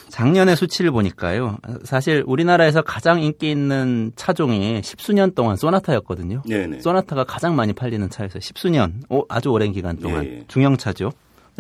[0.10, 1.58] 작년의 수치를 보니까요.
[1.84, 6.44] 사실 우리나라에서 가장 인기 있는 차종이 십수년 동안 소나타였거든요.
[6.48, 6.82] 네네.
[6.82, 10.44] 소나타가 가장 많이 팔리는 차에서 십수년, 오, 아주 오랜 기간 동안 네.
[10.48, 11.12] 중형차죠.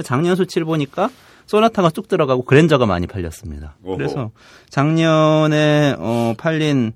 [0.04, 1.10] 작년 수치를 보니까
[1.48, 3.76] 소나타가 쭉 들어가고 그랜저가 많이 팔렸습니다.
[3.84, 3.98] 어허.
[3.98, 4.30] 그래서
[4.70, 6.94] 작년에 어, 팔린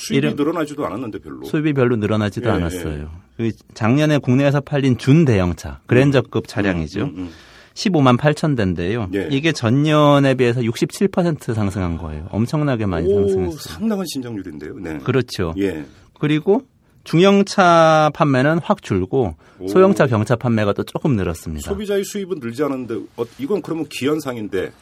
[0.00, 3.10] 수입이 이름, 늘어나지도 않았는데 별로 수입이 별로 늘어나지도 예, 않았어요.
[3.40, 3.52] 예.
[3.74, 7.00] 작년에 국내에서 팔린 준대형차 그랜저급 음, 차량이죠.
[7.02, 7.30] 음, 음, 음.
[7.74, 9.08] 15만 8천 대인데요.
[9.14, 9.28] 예.
[9.30, 12.26] 이게 전년에 비해서 67% 상승한 거예요.
[12.30, 13.58] 엄청나게 많이 오, 상승했어요.
[13.58, 14.74] 상당한 신장률인데요.
[14.78, 14.98] 네.
[14.98, 15.54] 그렇죠.
[15.58, 15.84] 예.
[16.18, 16.62] 그리고
[17.04, 19.68] 중형차 판매는 확 줄고 오.
[19.68, 21.70] 소형차 경차 판매가 또 조금 늘었습니다.
[21.70, 24.72] 소비자의 수입은 늘지 않은데 어, 이건 그러면 기현상인데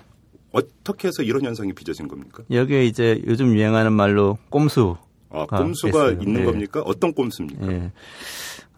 [0.50, 2.42] 어떻게 해서 이런 현상이 빚어진 겁니까?
[2.50, 4.96] 여기에 이제 요즘 유행하는 말로 꼼수.
[5.30, 6.10] 아, 꼼수가 있어요.
[6.22, 6.44] 있는 네.
[6.44, 6.82] 겁니까?
[6.84, 7.66] 어떤 꼼수입니까?
[7.66, 7.92] 네.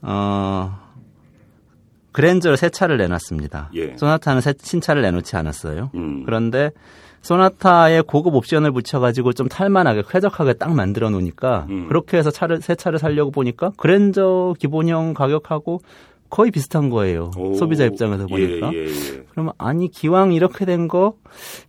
[0.03, 0.79] 어,
[2.13, 3.71] 그랜저 새 차를 내놨습니다.
[3.75, 3.97] 예.
[3.97, 5.91] 소나타는 새, 신차를 내놓지 않았어요.
[5.95, 6.25] 음.
[6.25, 6.71] 그런데
[7.23, 11.87] 소나타에 고급 옵션을 붙여가지고 좀 탈만하게 쾌적하게 딱 만들어 놓으니까 음.
[11.87, 15.83] 그렇게 해서 차를 새 차를 살려고 보니까 그랜저 기본형 가격하고
[16.31, 17.31] 거의 비슷한 거예요.
[17.37, 18.73] 오, 소비자 입장에서 보니까.
[18.73, 19.25] 예, 예, 예.
[19.31, 21.15] 그러면 아니 기왕 이렇게 된 거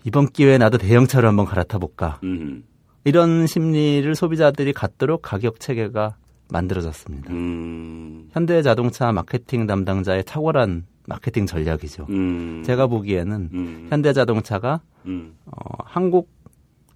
[0.06, 2.20] 이번 기회에 나도 대형차로 한번 갈아타 볼까.
[2.24, 2.64] 음.
[3.04, 6.16] 이런 심리를 소비자들이 갖도록 가격 체계가
[6.50, 7.32] 만들어졌습니다.
[7.34, 8.30] 음.
[8.32, 12.06] 현대 자동차 마케팅 담당자의 탁월한 마케팅 전략이죠.
[12.10, 12.64] 음.
[12.66, 13.88] 제가 보기에는 음.
[13.90, 15.34] 현대 자동차가 음.
[15.46, 15.52] 어,
[15.86, 16.30] 한국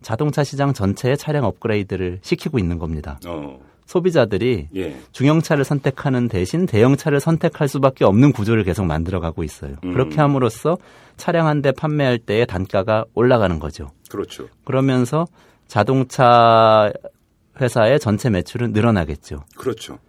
[0.01, 3.19] 자동차 시장 전체의 차량 업그레이드를 시키고 있는 겁니다.
[3.25, 3.59] 어.
[3.87, 4.97] 소비자들이 예.
[5.11, 9.75] 중형차를 선택하는 대신 대형차를 선택할 수밖에 없는 구조를 계속 만들어가고 있어요.
[9.83, 9.93] 음.
[9.93, 10.77] 그렇게 함으로써
[11.17, 13.91] 차량 한 대 판매할 때의 단가가 올라가는 거죠.
[14.09, 14.47] 그렇죠.
[14.63, 15.27] 그러면서
[15.67, 16.91] 자동차
[17.59, 19.43] 회사의 전체 매출은 늘어나겠죠.
[19.57, 19.99] 그렇죠.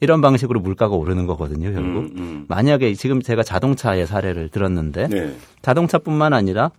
[0.00, 1.98] 이런 방식으로 물가가 오르는 거거든요, 결국.
[1.98, 2.44] 음, 음.
[2.48, 5.36] 만약에 지금 제가 자동차의 사례를 들었는데 네.
[5.62, 6.70] 자동차뿐만 아니라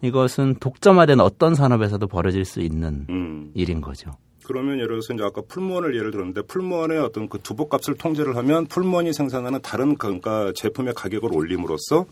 [0.00, 3.50] 이것은 독점화된 어떤 산업에서도 벌어질 수 있는 음.
[3.54, 4.10] 일인 거죠.
[4.44, 9.12] 그러면 예를 들어서 이제 아까 풀무원을 예를 들었는데 풀무원의 어떤 그 두부값을 통제를 하면 풀무원이
[9.12, 12.06] 생산하는 다른 그러니까 제품의 가격을 올림으로써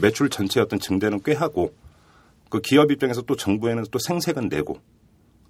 [0.00, 1.74] 매출 전체의 어떤 증대는 꽤 하고
[2.48, 4.78] 그 기업 입장에서 또 정부에는 또 생색은 내고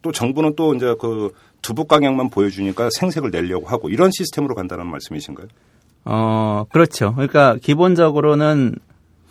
[0.06, 5.48] 또 정부는 또 이제 그 두부 가격만 보여주니까 생색을 내려고 하고 이런 시스템으로 간다는 말씀이신가요?
[6.04, 7.12] 어, 그렇죠.
[7.14, 8.76] 그러니까 기본적으로는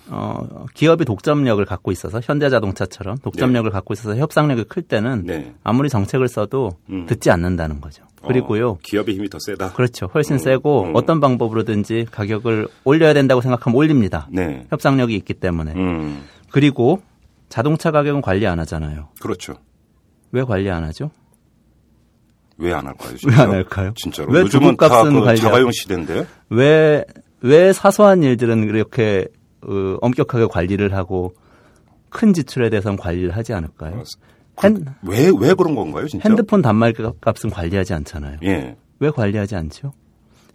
[0.09, 3.73] 어, 기업이 독점력을 갖고 있어서 현대자동차처럼 독점력을 네.
[3.73, 5.53] 갖고 있어서 협상력이 클 때는 네.
[5.63, 7.05] 아무리 정책을 써도 음.
[7.05, 8.03] 듣지 않는다는 거죠.
[8.21, 8.71] 어, 그리고요.
[8.71, 9.71] 어, 기업의 힘이 더 세다.
[9.71, 10.09] 그렇죠.
[10.13, 10.91] 훨씬 음, 세고 음.
[10.93, 14.27] 어떤 방법으로든지 가격을 올려야 된다고 생각하면 올립니다.
[14.29, 14.67] 네.
[14.71, 15.71] 협상력이 있기 때문에.
[15.73, 16.25] 음.
[16.51, 17.01] 그리고
[17.47, 19.07] 자동차 가격은 관리 안 하잖아요.
[19.21, 19.55] 그렇죠.
[20.35, 21.09] 왜 관리 안 하죠?
[22.57, 23.15] 왜 안 할까요?
[23.25, 23.93] 왜 안 할까요?
[23.95, 24.31] 진짜로.
[24.33, 26.25] 왜 요즘은 다그 관리 자가용 시대인데.
[26.49, 27.05] 왜,
[27.41, 29.27] 왜 사소한 일들은 이렇게
[29.61, 31.33] 어, 엄격하게 관리를 하고
[32.09, 34.03] 큰 지출에 대해서는 관리를 하지 않을까요?
[34.55, 36.27] 그, 핸, 왜, 왜 그런 건가요, 진짜?
[36.29, 38.37] 핸드폰 단말기 값은 관리하지 않잖아요.
[38.43, 38.75] 예.
[38.99, 39.93] 왜 관리하지 않죠?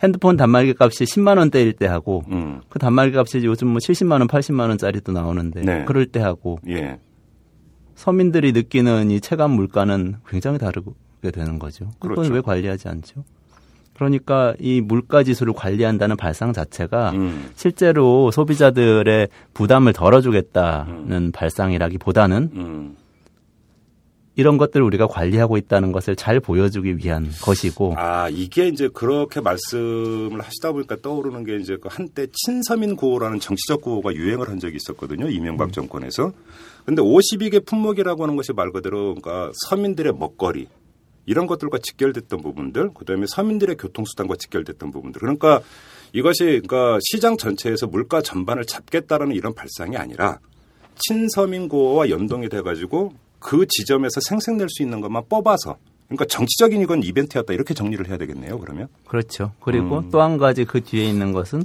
[0.02, 2.60] 핸드폰 단말기 값이 10만 원대일 때 하고 음.
[2.70, 5.84] 그 단말기 값이 요즘 뭐 70만 원, 80만 원짜리도 나오는데 네.
[5.86, 6.98] 그럴 때 하고 예.
[8.00, 11.90] 서민들이 느끼는 이 체감 물가는 굉장히 다르게 되는 거죠.
[11.98, 12.32] 그건 그렇죠.
[12.32, 13.24] 왜 관리하지 않죠?
[13.92, 17.50] 그러니까 이 물가 지수를 관리한다는 발상 자체가 음.
[17.56, 21.30] 실제로 소비자들의 부담을 덜어주겠다는 음.
[21.30, 22.96] 발상이라기보다는 음.
[24.34, 27.96] 이런 것들을 우리가 관리하고 있다는 것을 잘 보여주기 위한 것이고.
[27.98, 33.82] 아, 이게 이제 그렇게 말씀을 하시다 보니까 떠오르는 게 이제 그 한때 친서민 구호라는 정치적
[33.82, 35.28] 구호가 유행을 한 적이 있었거든요.
[35.28, 35.72] 이명박 음.
[35.72, 36.32] 정권에서.
[36.84, 40.68] 근데 52개 품목이라고 하는 것이 말 그대로 그러니까 서민들의 먹거리,
[41.26, 45.20] 이런 것들과 직결됐던 부분들, 그다음에 서민들의 교통수단과 직결됐던 부분들.
[45.20, 45.60] 그러니까
[46.12, 50.40] 이것이 그러니까 시장 전체에서 물가 전반을 잡겠다라는 이런 발상이 아니라
[50.96, 55.76] 친서민고와 연동이 돼가지고 그 지점에서 생색낼 수 있는 것만 뽑아서
[56.08, 58.58] 그러니까 정치적인 이건 이벤트였다 이렇게 정리를 해야 되겠네요.
[58.58, 59.52] 그러면 그렇죠.
[59.60, 60.10] 그리고 음.
[60.10, 61.62] 또한 가지 그 뒤에 있는 것은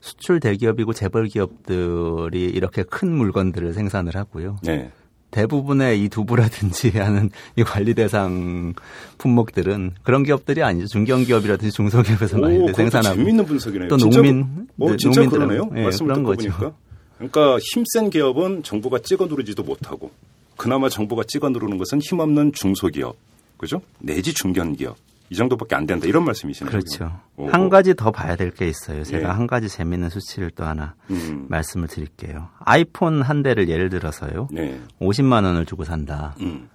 [0.00, 4.58] 수출 대기업이고 재벌 기업들이 이렇게 큰 물건들을 생산을 하고요.
[4.62, 4.90] 네.
[5.30, 8.74] 대부분의 이 두부라든지 하는 이 관리 대상
[9.18, 10.86] 품목들은 그런 기업들이 아니죠.
[10.88, 13.16] 중견기업이라든지 중소기업에서 많이 생산하고.
[13.16, 13.88] 재밌는 분석이네요.
[13.88, 15.70] 또 농민, 어, 진짜 그러네요.
[15.72, 16.50] 네, 말씀을 듣고 거죠.
[16.50, 16.76] 보니까.
[17.16, 20.10] 그러니까 힘센 기업은 정부가 찍어 누르지도 못하고
[20.56, 23.16] 그나마 정부가 찍어 누르는 것은 힘없는 중소기업,
[23.56, 23.82] 그죠?
[23.98, 24.96] 내지 중견기업.
[25.30, 26.70] 이 정도밖에 안 된다 이런 말씀이시네요.
[26.70, 27.20] 그렇죠.
[27.36, 27.50] 오호.
[27.50, 29.04] 한 가지 더 봐야 될 게 있어요.
[29.04, 29.32] 제가 예.
[29.32, 31.46] 한 가지 재미있는 수치를 또 하나 음.
[31.48, 32.48] 말씀을 드릴게요.
[32.58, 34.48] 아이폰 한 대를 예를 들어서요.
[34.50, 34.80] 네.
[35.00, 36.34] 50만 원을 주고 산다.
[36.40, 36.68] 음.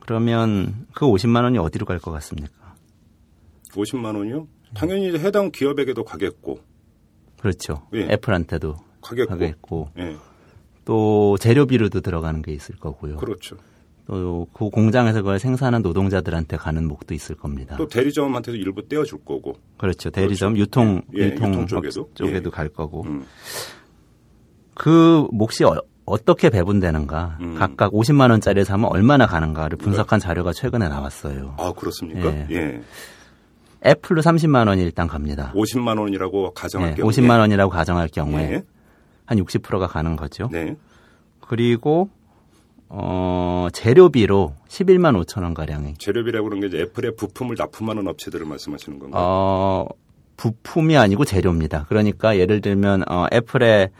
[0.00, 2.74] 그러면 그 50만 원이 어디로 갈 것 같습니까?
[3.70, 4.46] 50만 원이요?
[4.74, 6.60] 당연히 해당 기업에게도 가겠고.
[7.40, 7.86] 그렇죠.
[7.94, 8.02] 예.
[8.12, 9.30] 애플한테도 가겠고.
[9.30, 9.90] 가겠고.
[9.98, 10.16] 예.
[10.84, 13.16] 또 재료비로도 들어가는 게 있을 거고요.
[13.16, 13.56] 그렇죠.
[14.06, 17.76] 또 그 공장에서 그걸 생산한 노동자들한테 가는 목도 있을 겁니다.
[17.76, 19.54] 또 대리점한테도 일부 떼어줄 거고.
[19.76, 20.10] 그렇죠.
[20.10, 20.62] 대리점 그렇죠.
[20.62, 22.50] 유통 예, 예, 유통, 유통, 쪽에도 쪽에도 예.
[22.50, 23.02] 갈 거고.
[23.02, 23.26] 음.
[24.74, 27.54] 그 몫이 어, 떻게 배분되는가, 음.
[27.58, 31.56] 각각 50만 원짜리 사면 얼마나 가는가를 분석한 자료가 최근에 나왔어요.
[31.58, 32.32] 아 그렇습니까?
[32.32, 32.46] 예.
[32.50, 32.80] 예.
[33.84, 35.52] 애플로 30만 원이 일단 갑니다.
[35.54, 38.62] 50만 원이라고 가정할 예, 경우에 50만 원이라고 가정할 경우에 예.
[39.24, 40.48] 한 60%가 가는 거죠.
[40.52, 40.76] 네.
[41.40, 42.10] 그리고
[42.88, 45.94] 어, 재료비로 11만 5천 원 가량이.
[45.98, 49.22] 재료비라고 하는 게 이제 애플에 부품을 납품하는 업체들을 말씀하시는 건가요?
[49.22, 49.88] 어,
[50.36, 51.86] 부품이 아니고 재료입니다.
[51.88, 53.90] 그러니까 예를 들면 어, 애플의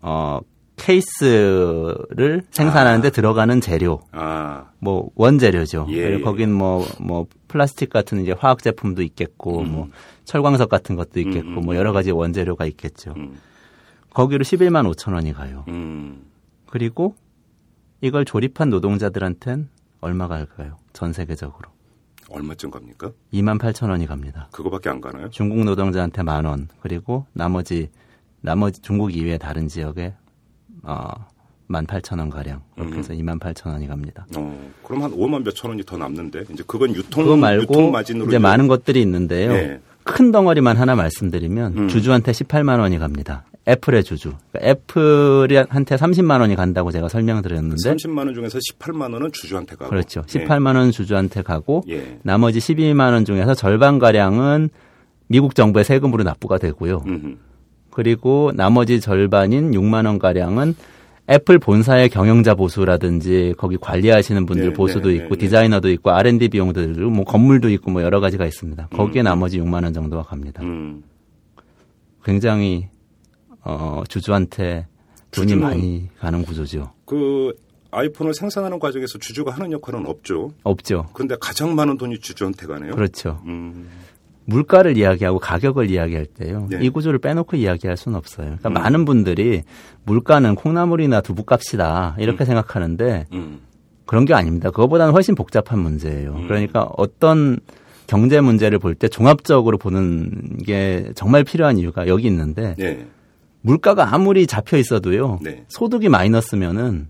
[0.00, 0.40] 어,
[0.76, 3.10] 케이스를 생산하는데 아.
[3.10, 4.70] 들어가는 재료, 아.
[4.78, 5.86] 뭐 원재료죠.
[5.90, 6.18] 예.
[6.20, 9.72] 거긴 뭐뭐 뭐 플라스틱 같은 이제 화학 제품도 있겠고, 음.
[9.72, 9.88] 뭐
[10.24, 11.64] 철광석 같은 것도 있겠고, 음.
[11.64, 13.14] 뭐 여러 가지 원재료가 있겠죠.
[13.16, 13.38] 음.
[14.10, 15.64] 거기로 11만 5천 원이 가요.
[15.68, 16.24] 음.
[16.66, 17.14] 그리고
[18.02, 19.68] 이걸 조립한 노동자들한텐
[20.00, 20.76] 얼마가 할까요?
[20.92, 21.70] 전 세계적으로.
[22.28, 23.12] 얼마쯤 갑니까?
[23.32, 24.48] 2만 8천 원이 갑니다.
[24.50, 25.30] 그거밖에 안 가나요?
[25.30, 27.90] 중국 노동자한테 만 원, 그리고 나머지
[28.40, 30.14] 나머지 중국 이외의 다른 지역에
[30.82, 31.08] 어,
[31.70, 33.18] 1만 8천 원 가량 해서 음.
[33.18, 34.26] 2만 8천 원이 갑니다.
[34.36, 38.26] 어, 그럼 한 5만 몇천 원이 더 남는데 이제 그건 유통 그거 말고 유통 마진으로
[38.26, 39.52] 이제 많은 것들이 있는데요.
[39.52, 39.80] 네.
[40.02, 41.88] 큰 덩어리만 하나 말씀드리면 음.
[41.88, 43.44] 주주한테 18만 원이 갑니다.
[43.68, 44.32] 애플의 주주.
[44.50, 50.22] 그러니까 애플한테 30만 원이 간다고 제가 설명드렸는데 30만 원 중에서 18만 원은 주주한테 가고 그렇죠.
[50.22, 50.78] 18만 예.
[50.78, 52.18] 원 주주한테 가고 예.
[52.22, 54.70] 나머지 12만 원 중에서 절반 가량은
[55.28, 57.04] 미국 정부의 세금으로 납부가 되고요.
[57.06, 57.36] 음흠.
[57.90, 60.74] 그리고 나머지 절반인 6만 원 가량은
[61.30, 65.38] 애플 본사의 경영자 보수라든지 거기 관리하시는 분들 네, 보수도 네, 있고 네, 네.
[65.38, 68.88] 디자이너도 있고 R&D 비용도 있고 뭐 건물도 있고 뭐 여러 가지가 있습니다.
[68.88, 69.24] 거기에 음.
[69.24, 70.62] 나머지 6만 원 정도가 갑니다.
[70.62, 71.04] 음.
[72.24, 72.88] 굉장히
[73.64, 74.86] 어, 주주한테
[75.30, 76.90] 돈이 많이 가는 구조죠.
[77.06, 77.52] 그
[77.90, 80.52] 아이폰을 생산하는 과정에서 주주가 하는 역할은 없죠.
[80.62, 81.08] 없죠.
[81.12, 82.94] 그런데 가장 많은 돈이 주주한테 가네요.
[82.94, 83.40] 그렇죠.
[83.46, 83.88] 음.
[84.44, 86.66] 물가를 이야기하고 가격을 이야기할 때요.
[86.68, 86.78] 네.
[86.82, 88.46] 이 구조를 빼놓고 이야기할 수는 없어요.
[88.46, 88.72] 그러니까 음.
[88.74, 89.62] 많은 분들이
[90.04, 92.46] 물가는 콩나물이나 두부값이다 이렇게 음.
[92.46, 93.60] 생각하는데 음.
[94.06, 94.70] 그런 게 아닙니다.
[94.70, 96.32] 그거보다는 훨씬 복잡한 문제예요.
[96.34, 96.48] 음.
[96.48, 97.60] 그러니까 어떤
[98.08, 103.06] 경제 문제를 볼 때 종합적으로 보는 게 정말 필요한 이유가 여기 있는데 네.
[103.62, 105.38] 물가가 아무리 잡혀 있어도요.
[105.42, 105.64] 네.
[105.68, 107.08] 소득이 마이너스면은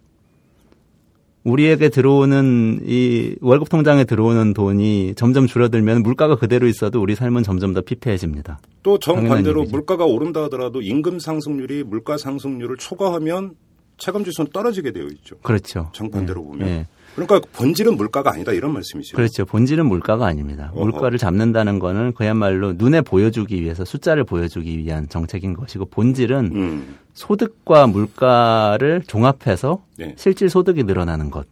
[1.45, 7.75] 우리에게 들어오는 이 월급 통장에 들어오는 돈이 점점 줄어들면 물가가 그대로 있어도 우리 삶은 점점
[7.75, 8.61] 더 피폐해집니다.
[8.83, 13.57] 또 정반대로 물가가 오른다 하더라도 임금 상승률이 물가 상승률을 초과하면
[13.99, 15.37] 체감 지수는 떨어지게 되어 있죠.
[15.43, 15.91] 그렇죠.
[15.93, 16.47] 정반대로 네.
[16.47, 16.67] 보면.
[16.69, 16.87] 네.
[17.15, 19.17] 그러니까 본질은 물가가 아니다 이런 말씀이시죠.
[19.17, 19.45] 그렇죠.
[19.45, 20.71] 본질은 물가가 아닙니다.
[20.75, 20.85] 어허.
[20.85, 26.97] 물가를 잡는다는 거는 그야말로 눈에 보여주기 위해서 숫자를 보여주기 위한 정책인 것이고 본질은 음.
[27.15, 30.15] 소득과 물가를 종합해서 네.
[30.17, 31.47] 실질 소득이 늘어나는 것.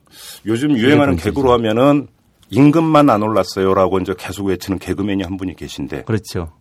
[0.46, 2.08] 요즘 유행하는 개그로 하면은
[2.50, 6.02] 임금만 안 올랐어요라고 이제 계속 외치는 개그맨이 한 분이 계신데.
[6.04, 6.52] 그렇죠.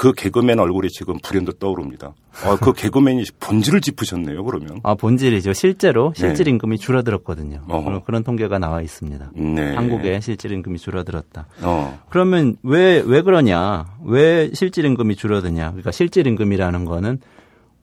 [0.00, 2.14] 그 개그맨 얼굴이 지금 불현듯 떠오릅니다.
[2.42, 4.80] 아, 그 개그맨이 본질을 짚으셨네요, 그러면.
[4.82, 5.52] 아, 본질이죠.
[5.52, 6.20] 실제로 네.
[6.20, 7.64] 실질 임금이 줄어들었거든요.
[7.68, 8.04] 어허.
[8.04, 9.32] 그런 통계가 나와 있습니다.
[9.34, 9.74] 네.
[9.74, 11.48] 한국의 실질 임금이 줄어들었다.
[11.60, 12.00] 어.
[12.08, 13.94] 그러면 왜, 왜 그러냐?
[14.02, 15.68] 왜 실질 임금이 줄어드냐?
[15.72, 17.18] 그러니까 실질 임금이라는 거는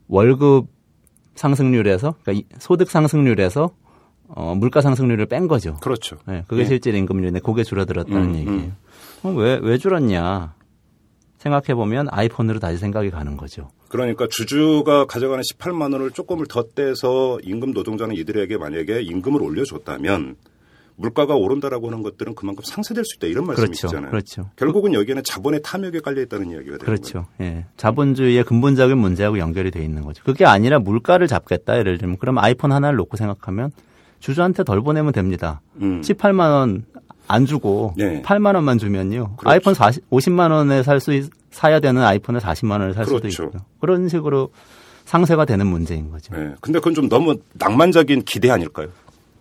[0.08, 0.70] 월급
[1.36, 3.70] 상승률에서, 그러니까 소득 상승률에서
[4.30, 5.76] 어, 물가 상승률을 뺀 거죠.
[5.82, 6.18] 그렇죠.
[6.26, 6.68] 네, 그게 네.
[6.68, 8.36] 실질 임금률인데 그게 줄어들었다는 음, 음.
[8.38, 8.58] 얘기예요.
[8.58, 8.76] 음.
[9.22, 10.57] 어, 왜, 왜 줄었냐?
[11.38, 13.70] 생각해 보면 아이폰으로 다시 생각이 가는 거죠.
[13.90, 20.36] 그러니까 주주가 가져가는 18만 원을 조금을 더 떼서 임금 노동자는 이들에게 만약에 임금을 올려줬다면
[20.98, 24.10] 물가가 오른다라고 하는 것들은 그만큼 상쇄될 수 있다 이런 말씀이시잖아요.
[24.10, 24.42] 그렇죠.
[24.42, 24.52] 그렇죠.
[24.56, 27.28] 결국은 여기에는 자본의 탐욕에 깔려 있다는 이야기가 되는 그렇죠.
[27.38, 27.56] 거예요.
[27.56, 27.66] 예.
[27.78, 30.24] 자본주의의 근본적인 문제하고 연결이 돼 있는 거죠.
[30.24, 33.72] 그게 아니라 물가를 잡겠다 예를 들면 그럼 아이폰 하나를 놓고 생각하면
[34.20, 35.62] 주주한테 덜 보내면 됩니다.
[35.82, 36.02] 음.
[36.02, 36.86] 18만 원
[37.28, 38.22] 안 주고 네.
[38.22, 39.36] 8만 원만 주면요.
[39.38, 39.50] 그렇죠.
[39.50, 41.12] 아이폰 40, 50만 원에 살 수
[41.52, 43.30] 사야 되는 아이폰을 40만 원을 살 그렇죠.
[43.30, 43.62] 수도 있고요.
[43.82, 44.50] 그런 식으로
[45.06, 46.36] 상세가 되는 문제인 거죠.
[46.36, 46.54] 네.
[46.62, 48.90] 근데 그건 좀 너무 낭만적인 기대 아닐까요?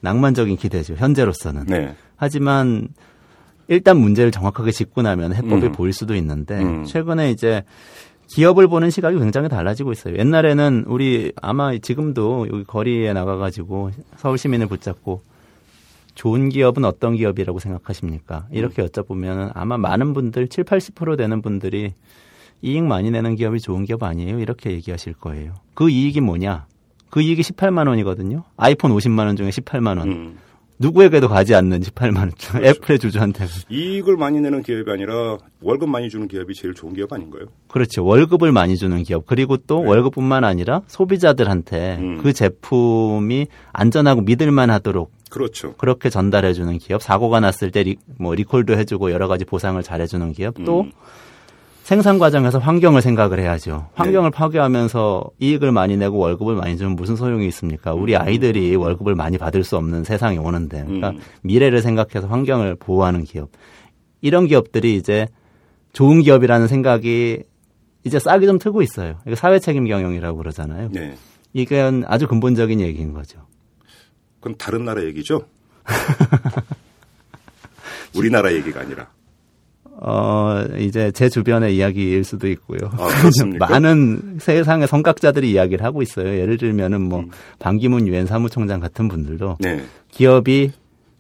[0.01, 0.95] 낭만적인 기대죠.
[0.95, 1.67] 현재로서는.
[1.67, 1.95] 네.
[2.17, 2.89] 하지만
[3.69, 5.73] 일단 문제를 정확하게 짚고 나면 해법이 음.
[5.73, 6.85] 보일 수도 있는데 음.
[6.85, 7.65] 최근에 이제
[8.29, 10.17] 기업을 보는 시각이 굉장히 달라지고 있어요.
[10.17, 15.23] 옛날에는 우리 아마 지금도 여기 거리에 나가가지고 서울 시민을 붙잡고
[16.17, 18.49] 좋은 기업은 어떤 기업이라고 생각하십니까?
[18.51, 18.89] 이렇게 음.
[18.89, 21.93] 여쭤보면 아마 많은 분들 7, 80% 되는 분들이
[22.63, 24.41] 이익 많이 내는 기업이 좋은 기업 아니에요?
[24.41, 25.55] 이렇게 얘기하실 거예요.
[25.75, 26.67] 그 이익이 뭐냐?
[27.11, 28.45] 그 이익이 18만 원이거든요.
[28.57, 30.09] 아이폰 50만 원 중에 18만 원.
[30.09, 30.39] 음.
[30.79, 32.31] 누구에게도 가지 않는 18만 원.
[32.33, 32.67] 그렇죠.
[32.67, 33.47] 애플의 주주한테.
[33.71, 37.45] 이익을 많이 내는 기업이 아니라 월급 많이 주는 기업이 제일 좋은 기업 아닌가요?
[37.69, 38.05] 그렇죠.
[38.05, 39.27] 월급을 많이 주는 기업.
[39.27, 39.89] 그리고 또 네.
[39.89, 42.19] 월급뿐만 아니라 소비자들한테 음.
[42.23, 45.75] 그 제품이 안전하고 믿을만 하도록 그렇죠.
[45.75, 47.03] 그렇게 전달해 주는 기업.
[47.03, 50.55] 사고가 났을 때뭐 리콜도 해 주고 여러 가지 보상을 잘해 주는 기업.
[50.65, 50.93] 또 음.
[51.83, 53.91] 생산 과정에서 환경을 생각을 해야죠.
[53.95, 54.37] 환경을 네.
[54.37, 57.95] 파괴하면서 이익을 많이 내고 월급을 많이 주면 무슨 소용이 있습니까?
[57.95, 58.23] 우리 음.
[58.23, 61.21] 아이들이 월급을 많이 받을 수 없는 세상이 오는데, 그러니까 음.
[61.43, 63.51] 미래를 생각해서 환경을 보호하는 기업.
[64.21, 65.29] 이런 기업들이 이제
[65.93, 67.45] 좋은 기업이라는 생각이
[68.03, 69.19] 이제 싹이 좀 트고 있어요.
[69.25, 70.89] 이거 사회 책임 경영이라고 그러잖아요.
[70.91, 71.15] 네.
[71.53, 73.39] 이건 아주 근본적인 얘기인 거죠.
[74.41, 75.47] 그럼 다른 나라 얘기죠?
[78.15, 79.09] 우리나라 얘기가 아니라.
[79.99, 82.91] 어, 이제 제 주변의 이야기일 수도 있고요.
[82.93, 83.09] 아,
[83.59, 86.39] 많은 세상의 성각자들이 이야기를 하고 있어요.
[86.39, 87.31] 예를 들면은 뭐 음.
[87.59, 89.83] 반기문 유엔 사무총장 같은 분들도 네.
[90.11, 90.73] 기업이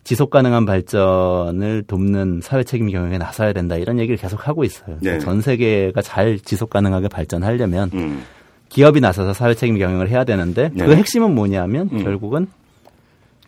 [0.04, 4.98] 지속 가능한 발전을 돕는 사회 책임 경영에 나서야 된다 이런 얘기를 계속 하고 있어요.
[5.00, 5.18] 네.
[5.18, 8.22] 전 세계가 잘 지속 가능하게 발전하려면 음.
[8.68, 10.84] 기업이 나서서 사회 책임 경영을 해야 되는데 네.
[10.84, 12.04] 그 핵심은 뭐냐면 음.
[12.04, 12.46] 결국은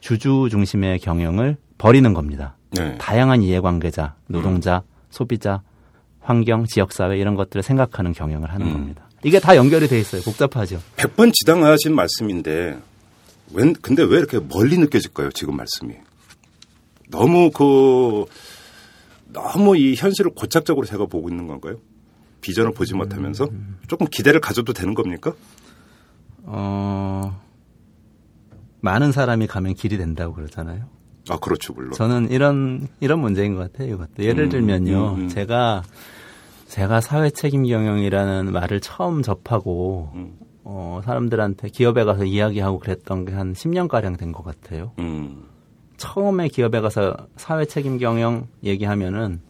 [0.01, 2.57] 주주 중심의 경영을 버리는 겁니다.
[2.71, 2.97] 네.
[2.99, 4.83] 다양한 이해관계자, 노동자, 음.
[5.11, 5.63] 소비자,
[6.21, 8.73] 환경, 지역사회 이런 것들을 생각하는 경영을 하는 음.
[8.73, 9.09] 겁니다.
[9.25, 10.23] 이게 다 연결이 돼 있어요.
[10.23, 10.81] 복잡하죠.
[10.97, 12.79] 100번 지당하신 말씀인데
[13.53, 15.31] 웬, 근데 왜 이렇게 멀리 느껴질까요?
[15.31, 15.95] 지금 말씀이.
[17.11, 18.27] 너무 그
[19.33, 21.77] 너무 이 현실을 고착적으로 제가 보고 있는 건가요?
[22.41, 23.49] 비전을 보지 못하면서
[23.89, 25.33] 조금 기대를 가져도 되는 겁니까?
[26.45, 27.41] 어,
[28.81, 30.85] 많은 사람이 가면 길이 된다고 그러잖아요.
[31.31, 31.93] 아, 그렇죠, 물론.
[31.93, 34.25] 저는 이런, 이런 문제인 것 같아요, 이것도.
[34.25, 35.29] 예를 음, 들면요, 음, 음.
[35.29, 35.83] 제가,
[36.67, 40.39] 제가 사회 책임 경영이라는 말을 처음 접하고, 음.
[40.65, 44.93] 어, 사람들한테 기업에 가서 이야기하고 그랬던 게 한 10년 가량 된 것 같아요.
[44.99, 45.45] 음.
[45.97, 49.41] 처음에 기업에 가서 사회 책임 경영 얘기하면은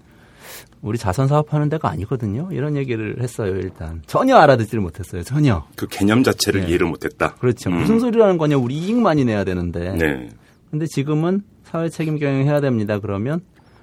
[0.81, 2.49] 우리 자선 사업하는 데가 아니거든요.
[2.53, 3.57] 이런 얘기를 했어요.
[3.57, 5.23] 일단 전혀 알아듣지를 못했어요.
[5.23, 5.67] 전혀.
[5.77, 6.69] 그 개념 자체를 네.
[6.69, 7.35] 이해를 못했다.
[7.35, 7.71] 그렇죠.
[7.71, 7.81] 음.
[7.81, 8.57] 무슨 소리라는 거냐.
[8.57, 9.93] 우리 이익만이 내야 되는데.
[9.97, 10.29] 네.
[10.71, 12.99] 근데 지금은 사회 책임 경영 해야 됩니다.
[12.99, 13.41] 그러면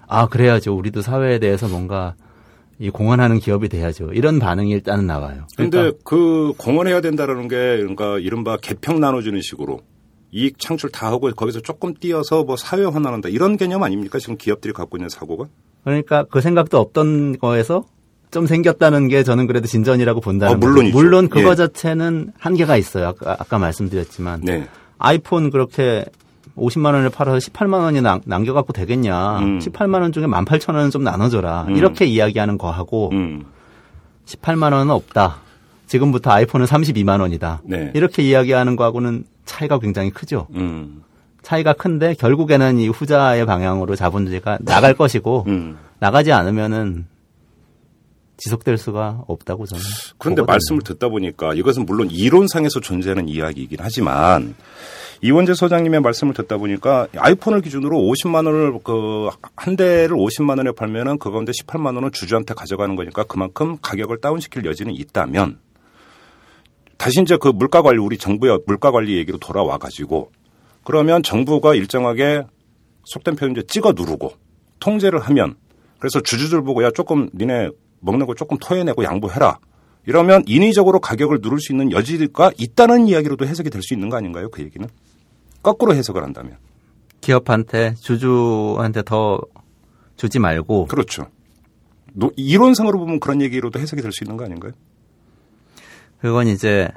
[0.08, 0.76] 아 그래야죠.
[0.76, 2.16] 우리도 사회에 대해서 뭔가
[2.80, 4.12] 이 공헌하는 기업이 돼야죠.
[4.14, 5.48] 이런 반응이 일단은 나와요.
[5.56, 9.80] 그런데 그러니까 그 공헌해야 된다라는 게 그러니까 이른바 개평 나눠주는 식으로
[10.32, 14.20] 이익 창출 다 하고 거기서 조금 띄어서 뭐 사회화 나눈다 이런 개념 아닙니까?
[14.20, 15.46] 지금 기업들이 갖고 있는 사고가?
[15.86, 17.86] 그러니까 그 생각도 없던 거에서
[18.32, 21.56] 좀 생겼다는 게 저는 그래도 진전이라고 본다는 어, 물론 물론 그거 예.
[21.56, 23.08] 자체는 한계가 있어요.
[23.08, 24.68] 아까, 아까 말씀드렸지만 네.
[24.98, 26.04] 아이폰 그렇게
[26.58, 29.40] 50만 원을 팔아서 18만 원이 남, 겨 갖고 되겠냐.
[29.40, 29.60] 음.
[29.60, 31.68] 18만 원 중에 18,000 원은 좀 나눠 줘라.
[31.70, 31.76] 음.
[31.76, 33.46] 이렇게 이야기하는 거하고 음.
[34.26, 35.38] 18만 원은 없다.
[35.88, 37.62] 지금부터 아이폰은 32만 원이다.
[37.64, 37.92] 네.
[37.94, 40.48] 이렇게 이야기하는 거하고는 차이가 굉장히 크죠.
[40.56, 41.04] 음.
[41.46, 45.78] 차이가 큰데 결국에는 이 후자의 방향으로 자본주의가 나갈 것이고 음.
[46.00, 47.06] 나가지 않으면은
[48.38, 49.84] 지속될 수가 없다고 저는.
[50.18, 50.54] 그런데 보거든요.
[50.54, 54.56] 말씀을 듣다 보니까 이것은 물론 이론상에서 존재하는 이야기이긴 하지만
[55.22, 61.18] 이원재 소장님의 말씀을 듣다 보니까 아이폰을 기준으로 50만 원을 그 한 대를 50만 원에 팔면은
[61.18, 65.60] 그 가운데 18만 원은 주주한테 가져가는 거니까 그만큼 가격을 다운시킬 여지는 있다면
[66.98, 70.32] 다시 이제 그 물가 관리 우리 정부의 물가 관리 얘기로 돌아와 가지고
[70.86, 72.44] 그러면 정부가 일정하게
[73.04, 74.32] 속된 표현 이제 찍어 누르고
[74.80, 75.56] 통제를 하면
[76.00, 77.70] 그래서 주주들 보고 야 조금 니네
[78.00, 79.58] 먹는 거 조금 토해내고 양보해라.
[80.06, 84.50] 이러면 인위적으로 가격을 누를 수 있는 여지가 있다는 이야기로도 해석이 될 수 있는 거 아닌가요?
[84.52, 84.88] 그 얘기는
[85.64, 86.58] 거꾸로 해석을 한다면
[87.22, 89.42] 기업한테 주주한테 더
[90.16, 91.28] 주지 말고 그렇죠.
[92.38, 94.72] 이론상으로 보면 그런 얘기로도 해석이 될 수 있는 거 아닌가요?
[96.22, 96.88] 그건 이제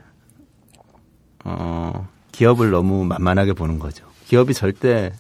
[1.45, 2.07] 어
[2.39, 4.07] 기업을 너무 만만하게 보는 거죠.
[4.29, 5.13] 기업이 절대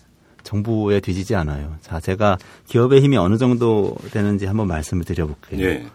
[0.44, 1.74] 정부에 뒤지지 않아요.
[1.80, 5.60] 자, 제가 기업의 힘이 어느 정도 되는지 한번 말씀을 드려볼게요.
[5.66, 5.86] 예.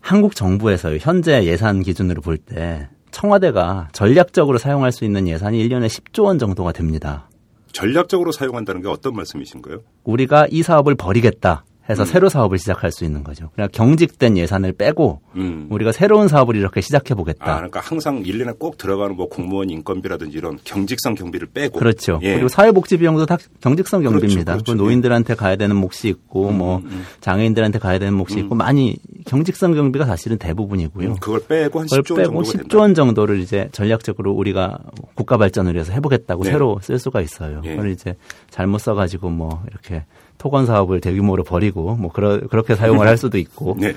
[0.00, 6.24] 한국 정부에서 현재 예산 기준으로 볼 때 청와대가 전략적으로 사용할 수 있는 예산이 1년에 10조
[6.24, 7.28] 원 정도가 됩니다.
[7.72, 9.80] 전략적으로 사용한다는 게 어떤 말씀이신가요?
[10.04, 11.64] 우리가 이 사업을 벌이겠다.
[11.88, 12.06] 해서 음.
[12.06, 13.50] 새로 사업을 시작할 수 있는 거죠.
[13.54, 15.66] 그냥 경직된 예산을 빼고 음.
[15.70, 17.52] 우리가 새로운 사업을 이렇게 시작해 보겠다.
[17.52, 22.18] 아, 그러니까 항상 1년에 꼭 들어가는 뭐 공무원 인건비라든지 이런 경직성 경비를 빼고 그렇죠.
[22.22, 22.32] 예.
[22.34, 24.52] 그리고 사회복지 비용도 다 경직성 그렇죠, 경비입니다.
[24.52, 24.82] 그렇죠, 그렇죠.
[24.82, 27.04] 노인들한테 가야 되는 몫이 있고 음, 뭐 음, 음.
[27.20, 28.58] 장애인들한테 가야 되는 몫이 있고 음.
[28.58, 31.16] 많이 경직성 경비가 사실은 대부분이고요.
[31.20, 34.78] 그걸 빼고 한 10조 빼고 10조 원 정도를 이제 전략적으로 우리가
[35.14, 36.50] 국가 발전을 위해서 해보겠다고 네.
[36.50, 37.60] 새로 쓸 수가 있어요.
[37.64, 37.70] 예.
[37.70, 38.16] 그걸 이제
[38.48, 40.04] 잘못 써가지고 뭐 이렇게
[40.38, 43.92] 토건 사업을 대규모로 벌이고 뭐 그러, 그렇게 사용을 할 수도 있고 네.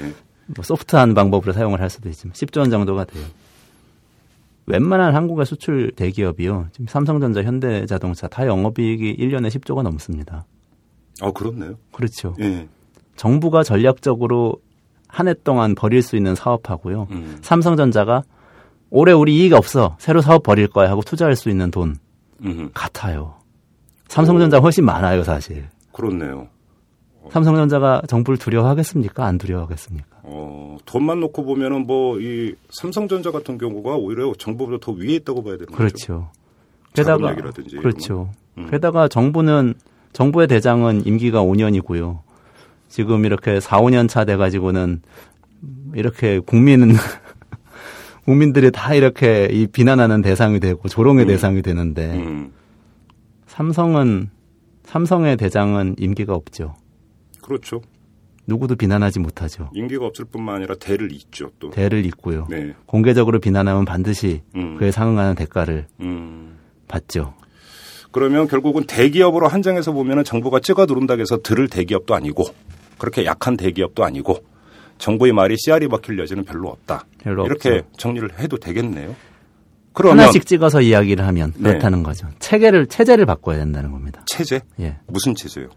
[0.47, 3.23] 뭐 소프트한 방법으로 사용을 할 수도 있지만 10조 원 정도가 돼요.
[4.65, 6.67] 웬만한 한국의 수출 대기업이요.
[6.73, 10.45] 지금 삼성전자, 현대자동차 다 영업이익이 1년에 10조가 넘습니다.
[11.21, 11.76] 아, 그렇네요.
[11.93, 12.36] 그렇죠.
[12.41, 12.67] 예.
[13.15, 14.58] 정부가 전략적으로
[15.08, 17.08] 한 해 동안 벌일 수 있는 사업하고요.
[17.12, 17.38] 음.
[17.41, 18.23] 삼성전자가
[18.89, 19.95] 올해 우리 이익 없어.
[20.00, 21.95] 새로 사업 벌일 거야 하고 투자할 수 있는 돈
[22.43, 22.69] 음.
[22.73, 23.36] 같아요.
[24.10, 25.69] 삼성전자 훨씬 많아요, 사실.
[25.97, 26.47] 그렇네요.
[27.31, 29.25] 삼성전자가 정부를 두려워하겠습니까?
[29.25, 30.07] 안 두려워하겠습니까?
[30.23, 35.57] 어, 돈만 놓고 보면은 뭐 이 삼성전자 같은 경우가 오히려 정부보다 더 위에 있다고 봐야
[35.57, 35.95] 되는 그렇죠.
[35.95, 36.31] 거죠.
[36.93, 37.36] 게다가
[37.81, 38.29] 그렇죠.
[38.57, 38.69] 음.
[38.71, 39.73] 게다가 정부는
[40.13, 42.19] 정부의 대장은 임기가 5년이고요.
[42.88, 45.01] 지금 이렇게 4, 5년 차 돼 가지고는
[45.93, 46.93] 이렇게 국민은
[48.25, 51.27] 국민들이 다 이렇게 이 비난하는 대상이 되고 조롱의 음.
[51.27, 52.52] 대상이 되는데 음.
[53.48, 54.29] 삼성은
[54.88, 56.75] 삼성의 대장은 임기가 없죠.
[57.42, 57.81] 그렇죠.
[58.48, 59.69] 누구도 비난하지 못하죠.
[59.73, 61.52] 임기가 없을 뿐만 아니라 대를 잇죠.
[61.60, 62.48] 또 대를 잇고요.
[62.50, 62.73] 네.
[62.85, 64.77] 공개적으로 비난하면 반드시 음.
[64.77, 66.58] 그에 상응하는 대가를 음.
[66.88, 67.33] 받죠.
[68.13, 72.46] 그러면 결국은 대기업으로 한정해서 보면 정부가 찍어 누른다고 해서 들을 대기업도 아니고
[72.98, 74.38] 그렇게 약한 대기업도 아니고
[74.98, 77.04] 정부의 말이 씨알이 박힐 여지는 별로 없다.
[77.21, 77.98] 별로 이렇게 없죠.
[77.98, 79.13] 정리를 해도 되겠네요.
[79.98, 81.69] 그러면 하나씩 찍어서 이야기를 하면 네.
[81.71, 82.27] 그렇다는 거죠.
[82.37, 84.21] 체계를 체제를 바꿔야 된다는 겁니다.
[84.27, 84.62] 체제?
[84.79, 84.98] 예.
[85.08, 85.69] 무슨 체제요?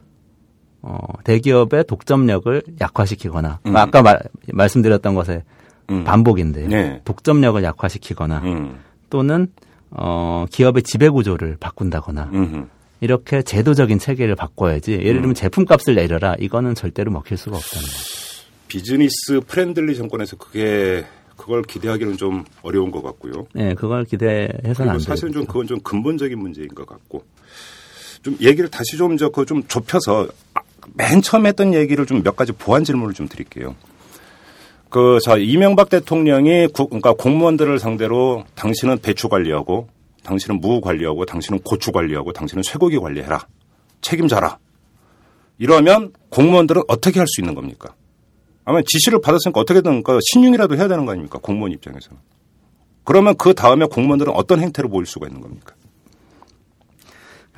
[0.82, 3.74] 어, 대기업의 독점력을 약화시키거나 음.
[3.74, 4.20] 아까 말,
[4.52, 5.42] 말씀드렸던 것에
[5.88, 6.04] 음.
[6.04, 6.68] 반복인데요.
[6.68, 7.00] 네.
[7.06, 8.80] 독점력을 약화시키거나 음.
[9.08, 9.48] 또는
[9.88, 12.66] 어, 기업의 지배 구조를 바꾼다거나 음흠.
[13.00, 15.34] 이렇게 제도적인 체계를 바꿔야지 예를 들면 음.
[15.34, 18.20] 제품값을 내려라 이거는 절대로 먹힐 수가 없다는 거죠.
[18.68, 21.06] business friendly 정권에서 그게
[21.41, 23.47] 그걸 기대하기는 좀 어려운 것 같고요.
[23.55, 24.99] 네, 그걸 기대해서는 안 돼요.
[24.99, 27.24] 사실은 좀 그건 좀 근본적인 문제인 것 같고
[28.22, 30.28] 좀 얘기를 다시 좀 저그 좀 좁혀서
[30.95, 33.74] 맨 처음 했던 얘기를 좀 몇 가지 보완 질문을 좀 드릴게요.
[34.91, 39.88] 그, 자, 이명박 대통령이 구, 그러니까 공무원들을 상대로 당신은 배추 관리하고,
[40.24, 43.47] 당신은 무 관리하고, 당신은 고추 관리하고, 당신은 쇠고기 관리해라.
[44.01, 44.59] 책임져라.
[45.59, 47.95] 이러면 공무원들은 어떻게 할 수 있는 겁니까?
[48.70, 51.40] 아마 지시를 받았으니까 어떻게든 그 신용이라도 해야 되는 거 아닙니까?
[51.42, 52.20] 공무원 입장에서는.
[53.02, 55.74] 그러면 그 다음에 공무원들은 어떤 행태를 보일 수가 있는 겁니까?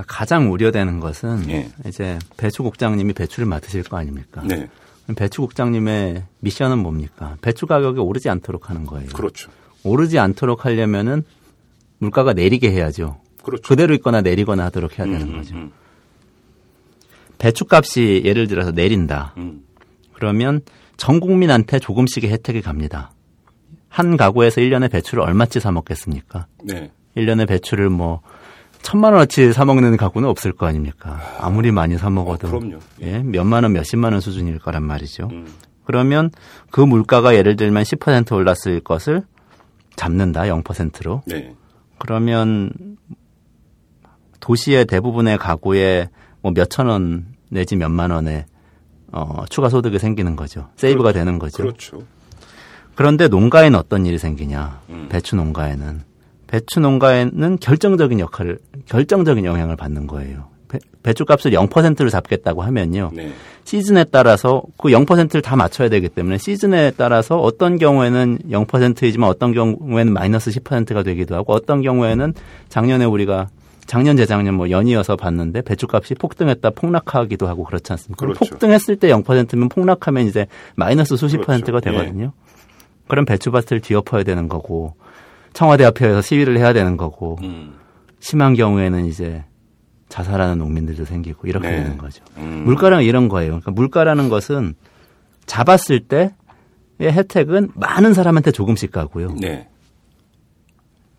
[0.06, 1.68] 가장 우려되는 것은 예.
[1.86, 4.42] 이제 배추국장님이 배추를 맡으실 거 아닙니까?
[4.42, 4.70] 네.
[5.14, 7.36] 배추국장님의 미션은 뭡니까?
[7.42, 9.10] 배추 가격이 오르지 않도록 하는 거예요.
[9.10, 9.50] 그렇죠.
[9.84, 11.24] 오르지 않도록 하려면은
[11.98, 13.20] 물가가 내리게 해야죠.
[13.42, 13.68] 그렇죠.
[13.68, 15.54] 그대로 있거나 내리거나 하도록 해야 되는 음, 거죠.
[15.56, 15.72] 음.
[17.36, 19.34] 배추값이 예를 들어서 내린다.
[19.36, 19.62] 음.
[20.14, 20.62] 그러면
[20.96, 23.12] 전 국민한테 조금씩의 혜택이 갑니다.
[23.88, 26.46] 한 가구에서 1년에 배추를 얼마치 사 먹겠습니까?
[26.64, 26.90] 네.
[27.16, 28.22] 1년에 배추를 뭐
[28.80, 31.20] 천만 원어치 사 먹는 가구는 없을 거 아닙니까?
[31.38, 32.60] 아무리 많이 사 먹어도 어,
[33.00, 35.28] 예, 몇만 원, 몇십만 원 수준일 거란 말이죠.
[35.30, 35.46] 음.
[35.84, 36.30] 그러면
[36.70, 39.22] 그 물가가 예를 들면 10% 올랐을 것을
[39.96, 41.22] 잡는다 0%로.
[41.26, 41.54] 네.
[41.98, 42.72] 그러면
[44.40, 46.08] 도시의 대부분의 가구에
[46.40, 48.46] 뭐 몇천 원 내지 몇만 원의
[49.12, 50.68] 어, 추가 소득이 생기는 거죠.
[50.76, 51.18] 세이브가 그렇죠.
[51.18, 51.56] 되는 거죠.
[51.58, 52.02] 그렇죠.
[52.94, 54.80] 그런데 농가에는 어떤 일이 생기냐?
[54.90, 55.06] 음.
[55.10, 56.02] 배추 농가에는
[56.46, 60.52] 배추 농가에는 결정적인 역할을 결정적인 영향을 받는 거예요.
[61.02, 63.10] 배, 추 값을 0%를 잡겠다고 하면요.
[63.12, 63.32] 네.
[63.64, 70.12] 시즌에 따라서 그 0%를 다 맞춰야 되기 때문에 시즌에 따라서 어떤 경우에는 0%이지만 어떤 경우에는
[70.12, 72.34] 마이너스 10%가 되기도 하고 어떤 경우에는
[72.68, 73.48] 작년에 우리가
[73.86, 78.24] 작년 재작년 뭐 연이어서 봤는데 배추값이 폭등했다 폭락하기도 하고 그렇지 않습니까?
[78.24, 78.38] 그렇죠.
[78.38, 81.46] 폭등했을 때 0%면 폭락하면 이제 마이너스 수십 그렇죠.
[81.46, 82.24] 퍼센트가 되거든요.
[82.24, 82.30] 예.
[83.08, 84.94] 그럼 배추밭을 뒤엎어야 되는 거고
[85.52, 87.74] 청와대 앞에서 시위를 해야 되는 거고 음.
[88.20, 89.44] 심한 경우에는 이제
[90.08, 91.76] 자살하는 농민들도 생기고 이렇게 네.
[91.82, 92.22] 되는 거죠.
[92.36, 92.62] 음.
[92.64, 93.50] 물가랑 이런 거예요.
[93.50, 94.74] 그러니까 물가라는 것은
[95.46, 96.30] 잡았을 때의
[97.00, 99.34] 혜택은 많은 사람한테 조금씩 가고요.
[99.40, 99.68] 네.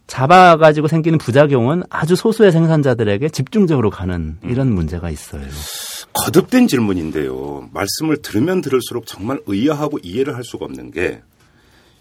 [0.08, 4.50] 잡아가지고 생기는 부작용은 아주 소수의 생산자들에게 집중적으로 가는 음.
[4.50, 4.76] 이런 음.
[4.76, 5.44] 문제가 있어요.
[6.14, 7.70] 거듭된 질문인데요.
[7.74, 11.22] 말씀을 들으면 들을수록 정말 의아하고 이해를 할 수가 없는 게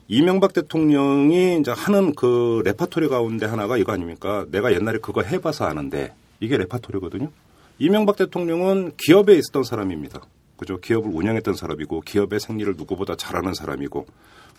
[0.09, 4.45] 이명박 대통령이 이제 하는 그 레파토리 가운데 하나가 이거 아닙니까?
[4.51, 7.31] 내가 옛날에 그거 해봐서 아는데 이게 레파토리거든요.
[7.79, 10.21] 이명박 대통령은 기업에 있었던 사람입니다.
[10.57, 10.79] 그죠?
[10.79, 14.07] 기업을 운영했던 사람이고 기업의 생리를 누구보다 잘하는 사람이고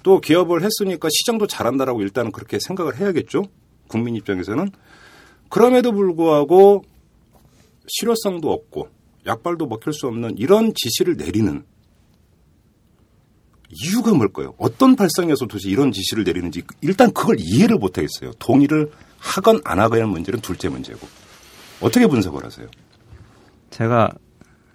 [0.03, 3.45] 또 기업을 했으니까 시장도 잘한다라고 일단은 그렇게 생각을 해야겠죠.
[3.87, 4.69] 국민 입장에서는
[5.49, 6.83] 그럼에도 불구하고
[7.87, 8.89] 실효성도 없고
[9.25, 11.63] 약발도 먹힐 수 없는 이런 지시를 내리는
[13.69, 14.53] 이유가 뭘까요?
[14.57, 18.33] 어떤 발상에서 도대체 이런 지시를 내리는지 일단 그걸 이해를 못하겠어요.
[18.39, 21.07] 동의를 하건 안 하건의 문제는 둘째 문제고
[21.81, 22.67] 어떻게 분석을 하세요?
[23.71, 24.11] 제가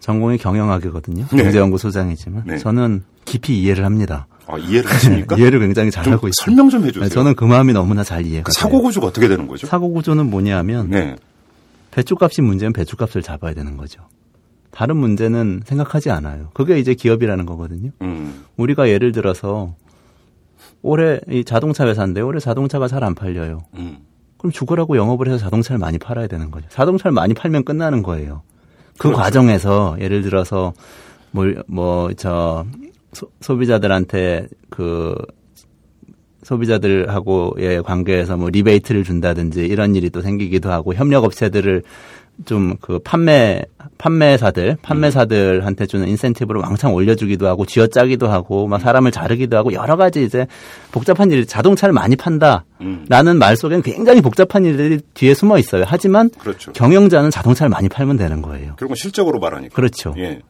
[0.00, 1.26] 전공이 경영학이거든요.
[1.32, 1.42] 네.
[1.42, 2.58] 경제연구소장이지만 네.
[2.58, 4.26] 저는 깊이 이해를 합니다.
[4.48, 5.36] 아, 이해를 하십니까?
[5.38, 6.44] 이해를 굉장히 잘하고 있어요.
[6.44, 7.04] 설명 좀 해주세요.
[7.08, 9.66] 네, 저는 그 마음이 너무나 잘 이해가 그 사고 구조가 어떻게 되는 거죠?
[9.66, 11.16] 사고 구조는 뭐냐면 네.
[11.90, 14.02] 배추값이 문제면 배추값을 잡아야 되는 거죠.
[14.70, 16.50] 다른 문제는 생각하지 않아요.
[16.54, 17.90] 그게 이제 기업이라는 거거든요.
[18.02, 18.44] 음.
[18.56, 19.74] 우리가 예를 들어서
[20.82, 23.64] 올해 이 자동차 회사인데 올해 자동차가 잘 안 팔려요.
[23.74, 23.98] 음.
[24.36, 26.68] 그럼 죽으라고 영업을 해서 자동차를 많이 팔아야 되는 거죠.
[26.70, 28.42] 자동차를 많이 팔면 끝나는 거예요.
[28.98, 29.16] 그 그렇죠.
[29.20, 30.72] 과정에서 예를 들어서
[31.32, 32.64] 뭐 뭐 저
[33.12, 35.14] 소 비자들한테 그
[36.42, 41.82] 소비자들하고의 관계에서 뭐 리베이트를 준다든지 이런 일이 또 생기기도 하고 협력 업체들을
[42.44, 43.62] 좀 그 판매
[43.98, 50.22] 판매사들 판매사들한테 주는 인센티브를 왕창 올려주기도 하고 쥐어짜기도 하고 막 사람을 자르기도 하고 여러 가지
[50.22, 50.46] 이제
[50.92, 53.38] 복잡한 일 자동차를 많이 판다라는 음.
[53.38, 55.84] 말 속에는 굉장히 복잡한 일들이 뒤에 숨어 있어요.
[55.86, 56.72] 하지만 그렇죠.
[56.72, 58.74] 경영자는 자동차를 많이 팔면 되는 거예요.
[58.76, 60.14] 그리고 실적으로 말하니까 그렇죠.
[60.18, 60.40] 예.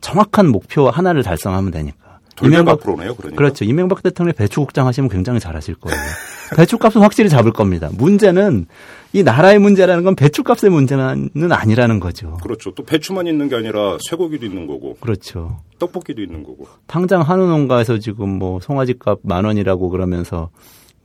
[0.00, 2.08] 정확한 목표 하나를 달성하면 되니까.
[2.42, 3.36] 이명박 프로네요, 그러니까.
[3.36, 3.64] 그렇죠.
[3.64, 5.98] 이명박 대통령 배추국장 하시면 굉장히 잘하실 거예요.
[6.56, 7.90] 배추값은 확실히 잡을 겁니다.
[7.92, 8.66] 문제는
[9.12, 12.38] 이 나라의 문제라는 건 배추값의 문제는 아니라는 거죠.
[12.42, 12.72] 그렇죠.
[12.74, 14.96] 또 배추만 있는 게 아니라 쇠고기도 있는 거고.
[15.00, 15.58] 그렇죠.
[15.78, 16.66] 떡볶이도 있는 거고.
[16.86, 20.50] 당장 한우 농가에서 지금 뭐 송아지값 만 원이라고 그러면서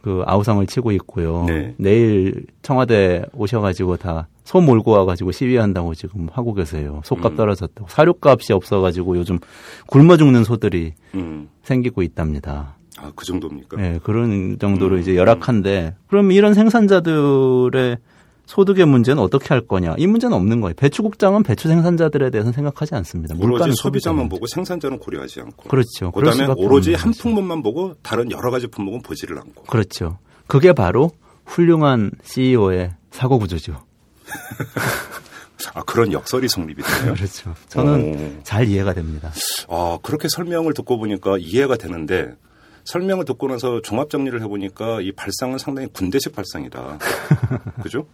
[0.04, 1.46] 그 아우성을 치고 있고요.
[1.48, 1.74] 네.
[1.78, 7.02] 내일 청와대 오셔가지고 다 소 몰고 와가지고 시위한다고 지금 하고 계세요.
[7.06, 7.38] 소값 음.
[7.38, 7.88] 떨어졌다고.
[7.90, 9.40] 사료값이 없어가지고 요즘
[9.88, 11.50] 굶어 죽는 소들이 음.
[11.64, 12.76] 생기고 있답니다.
[12.98, 13.78] 아, 그 정도입니까?
[13.78, 15.02] 네, 그런 정도로 음.
[15.02, 17.98] 이제 열악한데, 그럼 이런 생산자들의
[18.46, 19.96] 소득의 문제는 어떻게 할 거냐?
[19.98, 20.74] 이 문제는 없는 거예요.
[20.76, 23.36] 배추국장은 배추 생산자들에 대해서는 생각하지 않습니다.
[23.36, 25.70] 물가는 소비자만 보고 생산자는 고려하지 않고.
[25.70, 26.12] 그렇죠.
[26.12, 29.64] 그다음에 오로지 한 품목만 보고 다른 여러 가지 품목은 보지를 않고.
[29.64, 30.18] 그렇죠.
[30.48, 31.12] 그게 바로
[31.46, 33.84] 훌륭한 CEO의 사고 구조죠.
[35.74, 37.14] 아, 그런 역설이 성립이 되네요.
[37.16, 37.56] 그렇죠.
[37.70, 38.44] 저는 오.
[38.44, 39.32] 잘 이해가 됩니다.
[39.70, 42.36] 아, 그렇게 설명을 듣고 보니까 이해가 되는데
[42.84, 47.00] 설명을 듣고 나서 종합 정리를 해보니까 이 발상은 상당히 군대식 발상이다.
[47.82, 48.06] 그죠?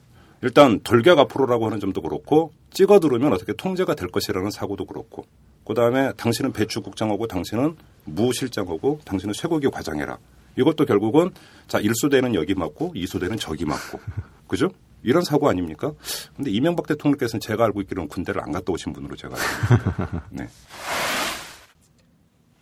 [0.41, 5.25] 일단 돌격 앞으로라고 하는 점도 그렇고 찍어 들으면 어떻게 통제가 될 것이라는 사고도 그렇고
[5.65, 7.75] 그 다음에 당신은 배추국장하고 당신은
[8.05, 10.17] 무실장하고 당신은 쇠고기 과장해라.
[10.57, 11.31] 이것도 결국은
[11.67, 13.99] 자 1소대는 여기 맞고 2소대는 저기 맞고
[14.47, 14.71] 그죠?
[15.03, 15.93] 이런 사고 아닙니까?
[16.35, 20.19] 근데 이명박 대통령께서는 제가 알고 있기로는 군대를 안 갔다 오신 분으로 제가 알고.
[20.31, 20.47] 네.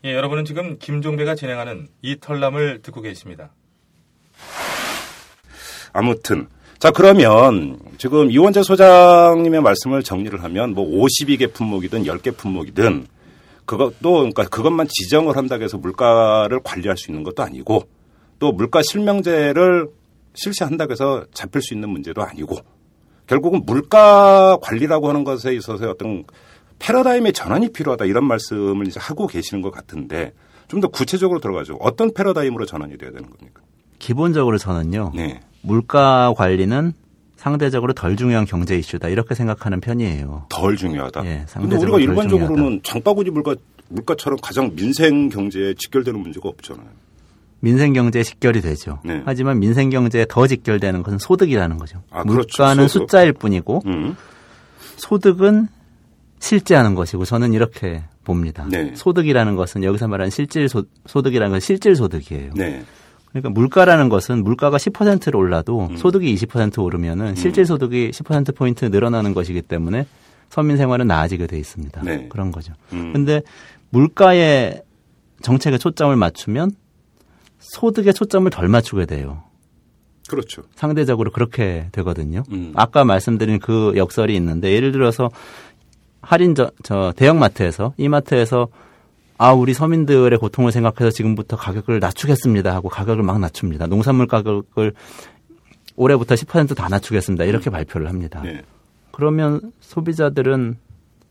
[0.04, 3.52] 예, 여러분은 지금 김종배가 진행하는 이 털남을 듣고 계십니다.
[5.94, 6.48] 아무튼
[6.80, 13.08] 자 그러면 지금 이원재 소장님의 말씀을 정리를 하면 뭐 52개 품목이든 10개 품목이든
[13.66, 17.84] 그것도 그러니까 그것만 지정을 한다고 해서 물가를 관리할 수 있는 것도 아니고
[18.40, 19.88] 또 물가 실명제를
[20.36, 22.58] 실시한다고 해서 잡힐 수 있는 문제도 아니고
[23.26, 26.24] 결국은 물가 관리라고 하는 것에 있어서 어떤
[26.80, 30.34] 패러다임의 전환이 필요하다 이런 말씀을 이제 하고 계시는 것 같은데
[30.68, 31.78] 좀 더 구체적으로 들어가죠.
[31.80, 33.62] 어떤 패러다임으로 전환이 돼야 되는 겁니까?
[34.00, 35.14] 기본적으로 저는요.
[35.16, 35.40] 네.
[35.62, 36.94] 물가 관리는
[37.36, 40.48] 상대적으로 덜 중요한 경제 이슈다 이렇게 생각하는 편이에요.
[40.50, 41.26] 덜 중요하다.
[41.26, 43.56] 예, 근데 우리가 일반적으로는 장바구니 물가
[43.90, 46.88] 물가처럼 가장 민생 경제에 직결되는 문제가 없잖아요.
[47.60, 49.00] 민생 경제에 직결이 되죠.
[49.04, 49.22] 네.
[49.26, 52.04] 하지만 민생 경제에 더 직결되는 것은 소득이라는 거죠.
[52.12, 52.64] 아, 그렇죠.
[52.64, 53.04] 물가는 소득.
[53.04, 54.16] 숫자일 뿐이고 음.
[54.98, 55.68] 소득은
[56.40, 58.68] 실제하는 것이고 저는 이렇게 봅니다.
[58.70, 58.92] 네.
[58.96, 62.52] 소득이라는 것은 여기서 말하는 실질 소, 득이라는 건 실질 소득이에요.
[62.56, 62.84] 네.
[63.30, 65.98] 그러니까 물가라는 것은 물가가 10%를 올라도 음.
[65.98, 67.36] 소득이 20% 오르면은 음.
[67.36, 70.08] 실질 소득이 10% 포인트 늘어나는 것이기 때문에
[70.50, 72.02] 서민 생활은 나아지게 돼 있습니다.
[72.04, 72.28] 네.
[72.30, 72.74] 그런 거죠.
[72.94, 73.14] 음.
[73.14, 73.42] 근데
[73.90, 74.82] 물가에
[75.42, 76.72] 정책에 초점을 맞추면
[77.60, 79.44] 소득에 초점을 덜 맞추게 돼요.
[80.28, 80.64] 그렇죠.
[80.76, 82.44] 상대적으로 그렇게 되거든요.
[82.52, 82.74] 음.
[82.76, 85.30] 아까 말씀드린 그 역설이 있는데 예를 들어서
[86.22, 88.68] 할인 저, 저 대형마트에서 이마트에서
[89.38, 93.88] 아 우리 서민들의 고통을 생각해서 지금부터 가격을 낮추겠습니다 하고 가격을 막 낮춥니다.
[93.88, 94.94] 농산물 가격을
[95.96, 97.46] 올해부터 10%다 낮추겠습니다.
[97.46, 97.72] 이렇게 음.
[97.72, 98.42] 발표를 합니다.
[98.44, 98.62] 네.
[99.12, 100.78] 그러면 소비자들은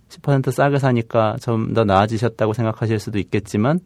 [0.09, 3.81] 10% 싸게 사니까 좀 더 나아지셨다고 생각하실 수도 있겠지만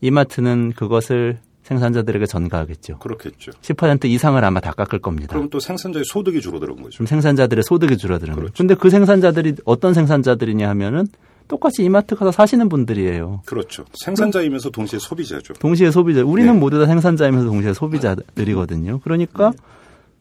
[0.00, 2.98] 이마트는 그것을 생산자들에게 전가하겠죠.
[2.98, 3.52] 그렇겠죠.
[3.62, 5.34] 10% 이상을 아마 다 깎을 겁니다.
[5.34, 6.98] 그럼 또 생산자의 소득이 줄어드는 거죠.
[6.98, 8.52] 그럼 생산자들의 소득이 줄어드는 그렇죠.
[8.52, 8.58] 거죠.
[8.58, 11.06] 근데 그 생산자들이 어떤 생산자들이냐 하면은
[11.48, 13.42] 똑같이 이마트 가서 사시는 분들이에요.
[13.44, 13.84] 그렇죠.
[13.94, 15.54] 생산자이면서 동시에 소비자죠.
[15.54, 16.24] 동시에 소비자.
[16.24, 16.58] 우리는 네.
[16.58, 19.00] 모두 다 생산자이면서 동시에 소비자들이거든요.
[19.00, 19.56] 그러니까 네.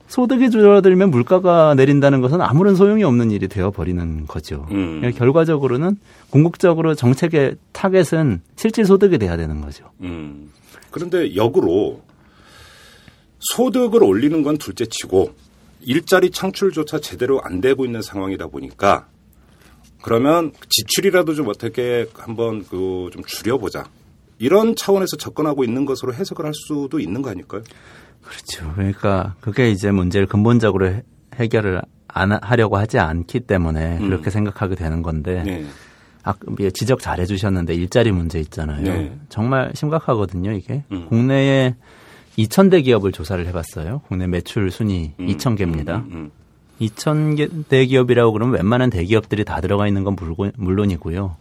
[0.07, 4.67] 소득이 줄어들면 물가가 내린다는 것은 아무런 소용이 없는 일이 되어 버리는 거죠.
[4.71, 4.99] 음.
[4.99, 5.97] 그러니까 결과적으로는
[6.29, 9.89] 궁극적으로 정책의 타겟은 실질 소득이 돼야 되는 거죠.
[10.01, 10.51] 음.
[10.91, 12.01] 그런데 역으로
[13.39, 15.33] 소득을 올리는 건 둘째 치고
[15.81, 19.07] 일자리 창출조차 제대로 안 되고 있는 상황이다 보니까
[20.03, 23.85] 그러면 지출이라도 좀 어떻게 한번 그 좀 줄여보자.
[24.39, 27.63] 이런 차원에서 접근하고 있는 것으로 해석을 할 수도 있는 거 아닐까요?
[28.21, 28.71] 그렇죠.
[28.75, 31.01] 그러니까 그게 이제 문제를 근본적으로
[31.35, 34.09] 해결을 안 하려고 하지 않기 때문에 음.
[34.09, 35.65] 그렇게 생각하게 되는 건데 네.
[36.23, 38.81] 아, 예, 지적 잘 해주셨는데 일자리 문제 있잖아요.
[38.83, 39.17] 네.
[39.29, 40.83] 정말 심각하거든요, 이게.
[40.91, 41.07] 음.
[41.09, 41.75] 국내에
[42.37, 44.01] 2,000대 기업을 조사를 해봤어요.
[44.07, 45.27] 국내 매출 순위 음.
[45.27, 45.89] 2,000개입니다.
[46.05, 46.31] 음, 음,
[46.87, 47.63] 2,000개 음.
[47.67, 50.15] 대기업이라고 그러면 웬만한 대기업들이 다 들어가 있는 건
[50.55, 51.35] 물론이고요.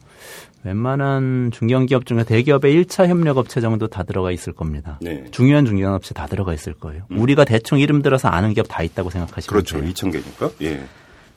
[0.65, 4.99] 웬만한 중견기업 중에 대기업의 1차 협력업체 정도 다 들어가 있을 겁니다.
[5.01, 5.25] 네.
[5.33, 7.03] 중요한 중견업체 다 들어가 있을 거예요.
[7.11, 7.19] 음.
[7.19, 9.81] 우리가 대충 이름 들어서 아는 기업 다 있다고 생각하시면 그렇죠.
[9.81, 9.93] 돼요.
[9.93, 10.53] 2,000개니까.
[10.63, 10.85] 예.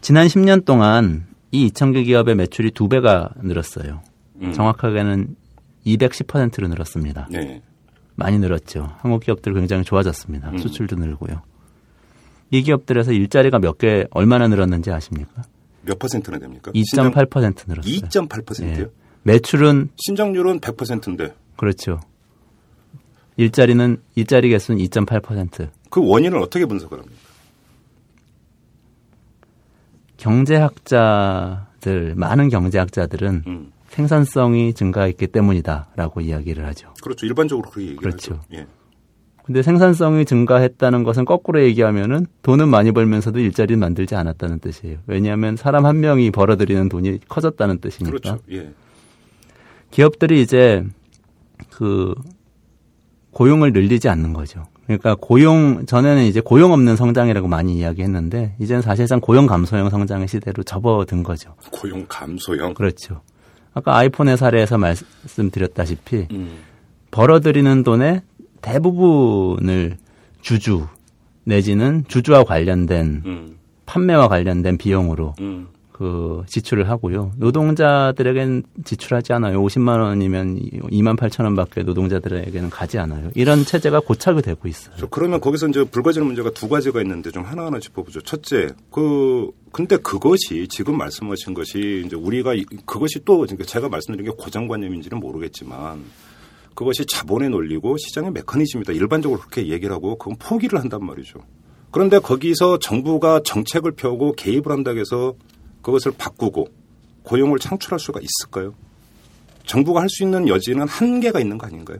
[0.01, 4.01] 지난 10년 동안 이 2,000개 기업의 매출이 두 배가 늘었어요.
[4.41, 4.53] 음.
[4.53, 5.35] 정확하게는
[5.87, 7.27] 210%로 늘었습니다.
[7.31, 7.61] 네.
[8.15, 8.95] 많이 늘었죠.
[8.99, 10.49] 한국 기업들 굉장히 좋아졌습니다.
[10.51, 10.57] 음.
[10.57, 11.41] 수출도 늘고요.
[12.51, 15.43] 이 기업들에서 일자리가 몇 개 얼마나 늘었는지 아십니까?
[15.83, 16.71] 몇 퍼센트나 됩니까?
[16.73, 17.93] 2.8% 늘었어요.
[17.93, 18.67] 2.8%요?
[18.81, 18.87] 예.
[19.23, 21.33] 매출은 신장률은 100%인데.
[21.57, 21.99] 그렇죠.
[23.37, 25.69] 일자리는 일자리 개수는 2.8%.
[25.89, 27.17] 그 원인을 어떻게 분석을 합니까?
[31.15, 33.71] 경제학자들 많은 경제학자들은 음.
[33.89, 36.93] 생산성이 증가했기 때문이다라고 이야기를 하죠.
[37.01, 37.25] 그렇죠.
[37.25, 38.33] 일반적으로 그렇게 얘기를 그렇죠.
[38.35, 38.43] 하죠.
[38.53, 38.67] 예.
[39.45, 44.97] 근데 생산성이 증가했다는 것은 거꾸로 얘기하면은 돈은 많이 벌면서도 일자리는 만들지 않았다는 뜻이에요.
[45.05, 48.17] 왜냐하면 사람 한 명이 벌어들이는 돈이 커졌다는 뜻이니까.
[48.17, 48.39] 그렇죠.
[48.51, 48.71] 예.
[49.91, 50.83] 기업들이 이제
[51.69, 52.15] 그
[53.29, 54.63] 고용을 늘리지 않는 거죠.
[54.85, 60.63] 그러니까 고용 전에는 이제 고용 없는 성장이라고 많이 이야기했는데 이제는 사실상 고용 감소형 성장의 시대로
[60.63, 61.53] 접어든 거죠.
[61.71, 62.73] 고용 감소형.
[62.73, 63.21] 그렇죠.
[63.75, 66.57] 아까 아이폰의 사례에서 말씀드렸다시피 음.
[67.11, 68.23] 벌어들이는 돈의
[68.65, 69.97] 대부분을
[70.41, 70.87] 주주
[71.43, 73.57] 내지는 주주와 관련된 음.
[73.85, 75.67] 판매와 관련된 비용으로 음.
[75.91, 77.31] 그 지출을 하고요.
[77.37, 79.61] 노동자들에겐 지출하지 않아요.
[79.61, 80.59] 50만 원이면
[80.91, 83.29] 2만 8천 원밖에 노동자들에게는 가지 않아요.
[83.33, 84.95] 이런 체제가 고착이 되고 있어요.
[85.09, 88.21] 그러면 거기서 이제 불거지는 문제가 두 가지가 있는데 좀 하나하나 짚어보죠.
[88.23, 92.55] 첫째, 그 근데 그것이 지금 말씀하신 것이 이제 우리가
[92.85, 96.03] 그것이 또 제가 말씀드린 게 고정관념인지는 모르겠지만
[96.75, 98.93] 그것이 자본의 논리고 시장의 메커니즘이다.
[98.93, 101.39] 일반적으로 그렇게 얘기를 하고 그건 포기를 한단 말이죠.
[101.89, 105.33] 그런데 거기서 정부가 정책을 펴고 개입을 한다고 해서
[105.81, 106.67] 그것을 바꾸고
[107.23, 108.73] 고용을 창출할 수가 있을까요?
[109.65, 111.97] 정부가 할 수 있는 여지는 한계가 있는 거 아닌가요?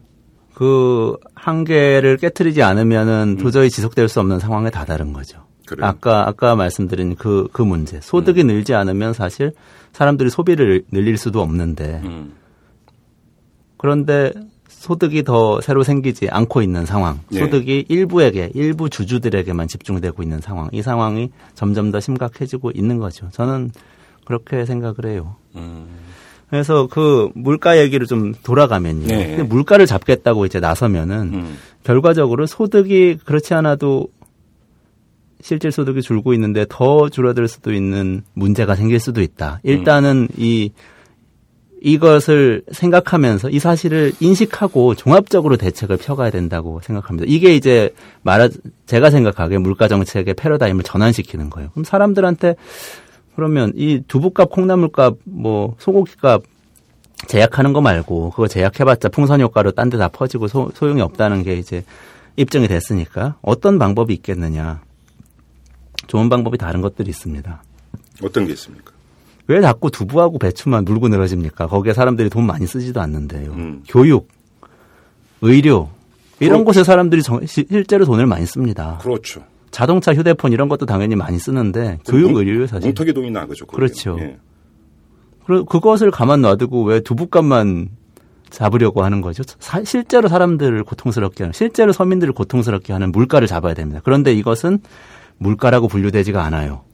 [0.54, 3.44] 그 한계를 깨뜨리지 않으면은 음.
[3.44, 5.46] 도저히 지속될 수 없는 상황에 다다른 거죠.
[5.66, 5.88] 그래요?
[5.88, 8.48] 아까 아까 말씀드린 그그 그 문제 소득이 음.
[8.48, 9.54] 늘지 않으면 사실
[9.94, 12.34] 사람들이 소비를 늘릴 수도 없는데 음.
[13.78, 14.32] 그런데
[14.86, 17.40] 소득이 더 새로 생기지 않고 있는 상황, 네.
[17.40, 23.28] 소득이 일부에게, 일부 주주들에게만 집중되고 있는 상황, 이 상황이 점점 더 심각해지고 있는 거죠.
[23.32, 23.72] 저는
[24.26, 25.38] 그렇게 생각을 해요.
[25.56, 25.88] 음.
[26.52, 29.08] 그래서 그 물가 얘기를 좀 돌아가면요.
[29.08, 29.42] 네.
[29.42, 31.58] 물가를 잡겠다고 이제 나서면은 음.
[31.84, 34.10] 결과적으로 소득이 그렇지 않아도
[35.42, 39.62] 실질 소득이 줄고 있는데 더 줄어들 수도 있는 문제가 생길 수도 있다.
[39.64, 40.36] 일단은 음.
[40.38, 40.70] 이
[41.82, 47.26] 이것을 생각하면서 이 사실을 인식하고 종합적으로 대책을 펴가야 된다고 생각합니다.
[47.30, 48.50] 이게 이제 말하
[48.86, 51.70] 제가 생각하기에 물가 정책의 패러다임을 전환시키는 거예요.
[51.72, 52.56] 그럼 사람들한테
[53.36, 56.44] 그러면 이 두부값, 콩나물값, 뭐 소고기값
[57.28, 61.58] 제약하는 거 말고 그거 제약해봤자 풍선 효과로 딴 데 다 퍼지고 소, 소용이 없다는 게
[61.58, 61.84] 이제
[62.38, 64.82] 입증이 됐으니까 어떤 방법이 있겠느냐.
[66.08, 67.64] 좋은 방법이 다른 것들이 있습니다.
[68.24, 68.92] 어떤 게 있습니까?
[69.48, 71.68] 왜 자꾸 두부하고 배추만 물고 늘어집니까?
[71.68, 73.52] 거기에 사람들이 돈 많이 쓰지도 않는데요.
[73.52, 73.84] 음.
[73.88, 74.28] 교육,
[75.42, 75.90] 의료
[76.40, 76.66] 이런 그렇죠.
[76.66, 78.98] 곳에 사람들이 정, 실제로 돈을 많이 씁니다.
[79.02, 79.44] 그렇죠.
[79.72, 83.66] 자동차, 휴대폰 이런 것도 당연히 많이 쓰는데 교육, 뭉, 의료 사실 뭉터기 돈이 나그죠.
[83.68, 84.18] 그렇죠.
[84.22, 84.38] 예.
[85.46, 87.90] 그 그것을 가만 놔두고 왜 두부값만
[88.50, 89.44] 잡으려고 하는 거죠.
[89.60, 94.00] 사, 실제로 사람들을 고통스럽게 하는, 실제로 서민들을 고통스럽게 하는 물가를 잡아야 됩니다.
[94.04, 94.80] 그런데 이것은
[95.38, 96.85] 물가라고 분류되지가 않아요.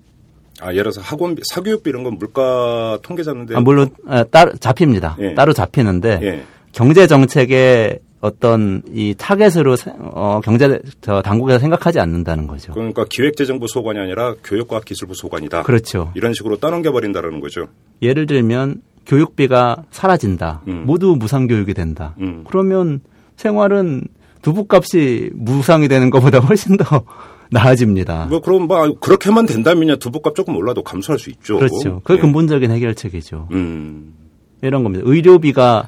[0.62, 3.56] 아, 예를 들어서 학원비, 사교육비 이런 건 물가 통계 잡는데.
[3.56, 5.18] 아, 물론, 아, 따로 잡힙니다.
[5.20, 5.34] 예.
[5.34, 6.44] 따로 잡히는데, 예.
[6.72, 12.72] 경제 정책의 어떤 이 타겟으로 어, 경제 저 당국에서 생각하지 않는다는 거죠.
[12.74, 15.64] 그러니까 기획재정부 소관이 아니라 교육과학기술부 소관이다.
[15.64, 16.12] 그렇죠.
[16.16, 17.68] 이런 식으로 떠넘겨 버린다라는 거죠.
[18.02, 20.62] 예를 들면 교육비가 사라진다.
[20.68, 20.84] 음.
[20.86, 22.16] 모두 무상 교육이 된다.
[22.20, 22.44] 음.
[22.48, 23.02] 그러면
[23.38, 24.04] 생활은
[24.44, 27.04] 두부값이 무상이 되는 것보다 훨씬 더
[27.52, 28.28] 나아집니다.
[28.30, 31.58] 뭐 그럼 뭐 그렇게만 된다면요 두부값 조금 올라도 감소할 수 있죠.
[31.58, 32.02] 그렇죠.
[32.04, 32.22] 그게 네.
[32.22, 33.50] 근본적인 해결책이죠.
[33.52, 34.14] 음.
[34.62, 35.04] 이런 겁니다.
[35.08, 35.88] 의료비가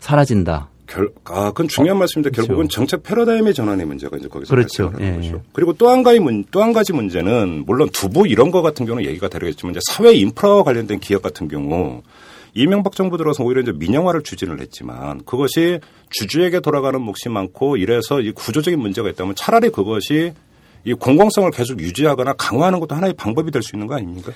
[0.00, 0.68] 사라진다.
[0.86, 2.48] 결, 아, 그건 중요한 어, 말씀인데 그렇죠.
[2.48, 4.92] 결국은 정책 패러다임의 전환의 문제가 이제 거기서 그렇죠.
[5.00, 5.36] 예, 거죠.
[5.36, 5.42] 예.
[5.52, 9.08] 그리고 또 한 가지 문, 또 한 가지 문제는 물론 두부 이런 거 같은 경우는
[9.08, 12.02] 얘기가 다르겠지만 이제 사회 인프라와 관련된 기업 같은 경우
[12.54, 18.30] 이명박 정부 들어서 오히려 이제 민영화를 추진을 했지만 그것이 주주에게 돌아가는 몫이 많고 이래서 이
[18.32, 20.32] 구조적인 문제가 있다면 차라리 그것이
[20.84, 24.32] 이 공공성을 계속 유지하거나 강화하는 것도 하나의 방법이 될 수 있는 거 아닙니까?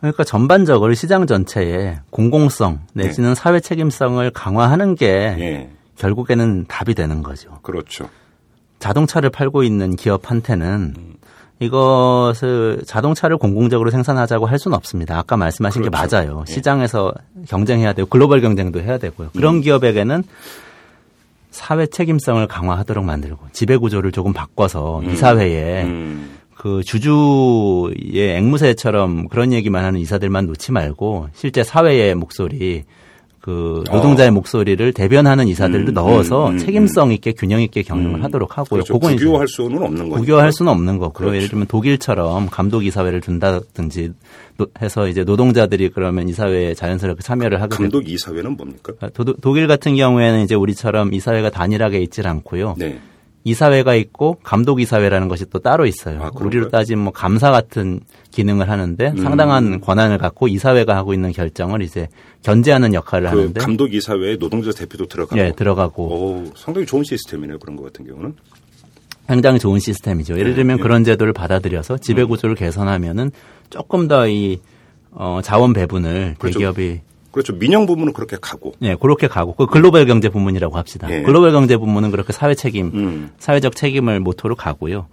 [0.00, 3.34] 그러니까 전반적으로 시장 전체에 공공성 내지는 네.
[3.34, 5.70] 사회 책임성을 강화하는 게 네.
[5.96, 7.58] 결국에는 답이 되는 거죠.
[7.62, 8.08] 그렇죠.
[8.80, 11.14] 자동차를 팔고 있는 기업한테는 음.
[11.60, 15.16] 이것을 자동차를 공공적으로 생산하자고 할 수는 없습니다.
[15.18, 16.08] 아까 말씀하신 그렇죠.
[16.08, 16.44] 게 맞아요.
[16.48, 16.52] 예.
[16.52, 17.12] 시장에서
[17.48, 19.30] 경쟁해야 되고 글로벌 경쟁도 해야 되고요.
[19.34, 19.60] 그런 음.
[19.60, 20.24] 기업에게는
[21.54, 25.10] 사회 책임성을 강화하도록 만들고 지배 구조를 조금 바꿔서 음.
[25.10, 26.38] 이사회에 음.
[26.56, 32.82] 그 주주의 앵무새처럼 그런 얘기만 하는 이사들만 놓지 말고 실제 사회의 목소리
[33.44, 34.32] 그 노동자의 어.
[34.32, 38.24] 목소리를 대변하는 이사들도 음, 넣어서 음, 음, 책임성 있게 균형 있게 경영을 음.
[38.24, 38.82] 하도록 하고요.
[38.82, 38.98] 그렇죠.
[38.98, 40.20] 국교할 수는 없는 거죠.
[40.20, 41.12] 국교할 수는 없는 거고요.
[41.12, 41.36] 그렇죠.
[41.36, 44.14] 예를 들면 독일처럼 감독 이사회를 둔다든지
[44.80, 48.94] 해서 이제 노동자들이 그러면 이사회에 자연스럽게 참여를 하게 감독 이사회는 뭡니까?
[49.00, 52.76] 아, 도, 독일 같은 경우에는 이제 우리처럼 이사회가 단일하게 있질 않고요.
[52.78, 52.98] 네.
[53.44, 56.22] 이사회가 있고 감독 이사회라는 것이 또 따로 있어요.
[56.22, 59.16] 아, 우리로 따지면 뭐 감사 같은 기능을 하는데 음.
[59.18, 62.08] 상당한 권한을 갖고 이사회가 하고 있는 결정을 이제
[62.42, 67.58] 견제하는 역할을 그 하는데 감독 이사회에 노동자 대표도 들어가고 네, 들어가고 오, 상당히 좋은 시스템이네요.
[67.58, 68.34] 그런 것 같은 경우는
[69.28, 70.38] 굉장히 좋은 시스템이죠.
[70.38, 73.30] 예를 들면 네, 그런 제도를 받아들여서 지배 구조를 개선하면은
[73.70, 74.60] 조금 더이
[75.10, 76.58] 어, 자원 배분을 그렇죠.
[76.58, 77.00] 대기업이
[77.34, 77.52] 그렇죠.
[77.52, 78.74] 민영 부문은 그렇게 가고.
[78.78, 79.54] 네, 그렇게 가고.
[79.56, 81.08] 그 글로벌 경제 부문이라고 합시다.
[81.08, 81.24] 네.
[81.24, 83.30] 글로벌 경제 부문은 그렇게 사회 책임, 음.
[83.38, 85.08] 사회적 책임을 모토로 가고요.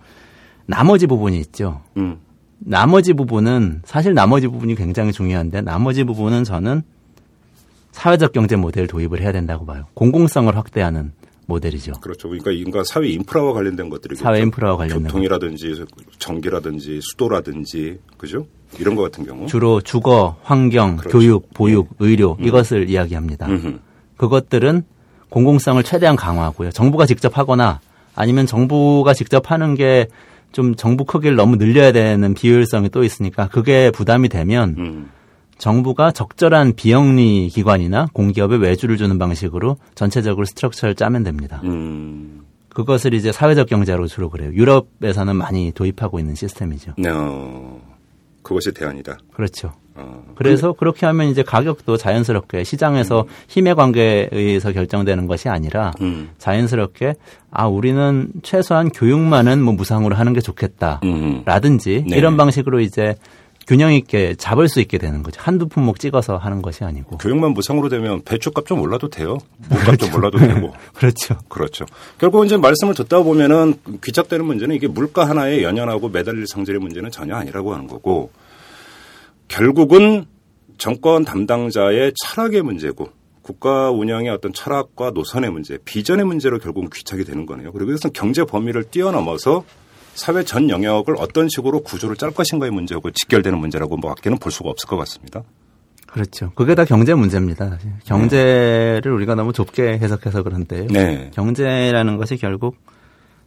[0.67, 1.81] 나머지 부분이 있죠.
[1.97, 2.19] 음.
[2.59, 6.83] 나머지 부분은 사실 나머지 부분이 굉장히 중요한데 나머지 부분은 저는
[7.91, 9.87] 사회적 경제 모델 도입을 해야 된다고 봐요.
[9.95, 11.13] 공공성을 확대하는
[11.47, 11.93] 모델이죠.
[12.01, 12.29] 그렇죠.
[12.29, 15.85] 그러니까 인가 사회 인프라와 관련된 것들이 사회 인프라와 관련된 교통이라든지
[16.19, 18.45] 전기라든지 수도라든지 그죠?
[18.79, 21.17] 이런 것 같은 경우 주로 주거, 환경, 그렇죠.
[21.17, 22.05] 교육, 보육, 예.
[22.05, 22.45] 의료 음.
[22.45, 23.47] 이것을 이야기합니다.
[23.47, 23.79] 음흠.
[24.17, 24.83] 그것들은
[25.29, 26.71] 공공성을 최대한 강화하고요.
[26.71, 27.79] 정부가 직접 하거나
[28.15, 30.07] 아니면 정부가 직접 하는 게
[30.51, 35.09] 좀 정부 크기를 너무 늘려야 되는 비효율성이 또 있으니까 그게 부담이 되면 음.
[35.57, 41.61] 정부가 적절한 비영리 기관이나 공기업에 외주를 주는 방식으로 전체적으로 스트럭처를 짜면 됩니다.
[41.63, 42.41] 음.
[42.69, 44.51] 그것을 이제 사회적 경제로 주로 그래요.
[44.53, 46.93] 유럽에서는 많이 도입하고 있는 시스템이죠.
[47.07, 47.81] 어,
[48.41, 49.17] 그것이 대안이다.
[49.33, 49.73] 그렇죠.
[49.95, 50.23] 어.
[50.35, 53.27] 그래서 그렇게 하면 이제 가격도 자연스럽게 시장에서 음.
[53.49, 56.29] 힘의 관계에 의해서 결정되는 것이 아니라 음.
[56.37, 57.15] 자연스럽게
[57.51, 62.07] 아 우리는 최소한 교육만은 뭐 무상으로 하는 게 좋겠다라든지 음.
[62.09, 62.17] 네.
[62.17, 63.15] 이런 방식으로 이제
[63.71, 65.39] 균형 있게 잡을 수 있게 되는 거죠.
[65.41, 67.19] 한두 품목 찍어서 하는 것이 아니고.
[67.19, 69.37] 교육만 무상으로 되면 배추값 좀 올라도 돼요.
[69.69, 70.73] 물값 좀 올라도 되고.
[70.93, 71.37] 그렇죠.
[71.47, 71.85] 그렇죠.
[72.17, 77.37] 결국 이제 말씀을 듣다 보면은 귀착되는 문제는 이게 물가 하나에 연연하고 매달릴 성질의 문제는 전혀
[77.37, 78.31] 아니라고 하는 거고
[79.47, 80.25] 결국은
[80.77, 83.07] 정권 담당자의 철학의 문제고
[83.41, 87.71] 국가 운영의 어떤 철학과 노선의 문제, 비전의 문제로 결국은 귀착이 되는 거네요.
[87.71, 89.63] 그리고 이것은 경제 범위를 뛰어넘어서
[90.13, 94.69] 사회 전 영역을 어떤 식으로 구조를 짤 것인가의 문제고 직결되는 문제라고 뭐 밖에는 볼 수가
[94.69, 95.43] 없을 것 같습니다.
[96.05, 96.51] 그렇죠.
[96.55, 97.77] 그게 다 경제 문제입니다.
[98.03, 99.09] 경제를 네.
[99.09, 100.87] 우리가 너무 좁게 해석해서 그런데요.
[100.87, 101.31] 네.
[101.33, 102.75] 경제라는 것이 결국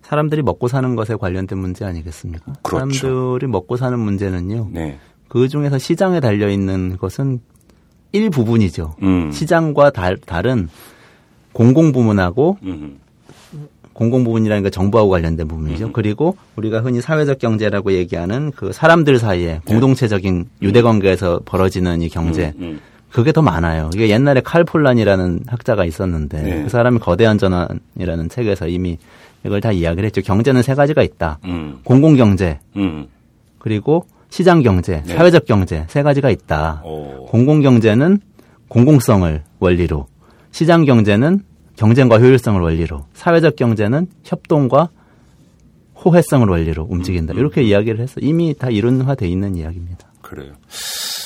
[0.01, 2.55] 사람들이 먹고 사는 것에 관련된 문제 아니겠습니까?
[2.63, 2.95] 그렇죠.
[2.95, 4.69] 사람들이 먹고 사는 문제는요.
[4.73, 4.99] 네.
[5.29, 7.41] 그 중에서 시장에 달려 있는 것은
[8.13, 8.97] 일부분이죠.
[9.03, 9.31] 음.
[9.33, 10.69] 시장과 다, 른
[11.53, 12.99] 공공 부문하고 음.
[13.95, 15.87] 공공 부분이라는 게 정부하고 관련된 부분이죠.
[15.87, 15.93] 음.
[15.93, 19.61] 그리고 우리가 흔히 사회적 경제라고 얘기하는 그 사람들 사이에 네.
[19.65, 22.53] 공동체적인 유대 관계에서 벌어지는 이 경제.
[22.59, 22.81] 음, 음.
[23.11, 23.91] 그게 더 많아요.
[23.95, 26.63] 이게 옛날에 칼폴란이라는 학자가 있었는데 네.
[26.65, 28.99] 그 사람이 거대한 전환이라는 책에서 이미
[29.47, 30.21] 이걸 다 이야기를 했죠.
[30.21, 31.39] 경제는 세 가지가 있다.
[31.45, 31.79] 음.
[31.85, 33.07] 공공 경제, 음.
[33.59, 35.15] 그리고 시장 경제, 네.
[35.15, 36.83] 사회적 경제 세 가지가 있다.
[36.85, 37.27] 오.
[37.27, 38.19] 공공 경제는
[38.67, 40.09] 공공성을 원리로,
[40.51, 41.41] 시장 경제는
[41.77, 44.91] 경쟁과 효율성을 원리로, 사회적 경제는 협동과
[46.05, 47.33] 호혜성을 원리로 움직인다.
[47.33, 47.41] 음, 음.
[47.41, 50.13] 이렇게 이야기를 해서 이미 다 이론화돼 있는 이야기입니다.
[50.23, 50.53] 그래요.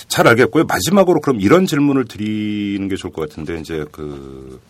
[0.08, 0.64] 잘 알겠고요.
[0.64, 4.60] 마지막으로 그럼 이런 질문을 드리는 게 좋을 것 같은데 이제 그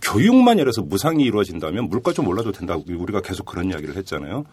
[0.00, 4.44] 교육만 들어서 무상이 이루어진다면 물가 좀 올라도 된다고 우리가 계속 그런 이야기를 했잖아요.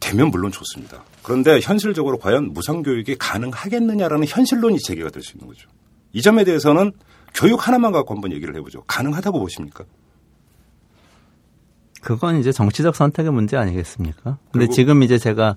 [0.00, 1.04] 되면 물론 좋습니다.
[1.22, 5.68] 그런데 현실적으로 과연 무상 교육이 가능하겠느냐라는 현실론이 제기가 될 수 있는 거죠.
[6.12, 6.92] 이 점에 대해서는
[7.34, 8.82] 교육 하나만 갖고 한번 얘기를 해보죠.
[8.86, 9.84] 가능하다고 보십니까?
[12.00, 14.38] 그건 이제 정치적 선택의 문제 아니겠습니까?
[14.52, 15.56] 근데 지금 이제 제가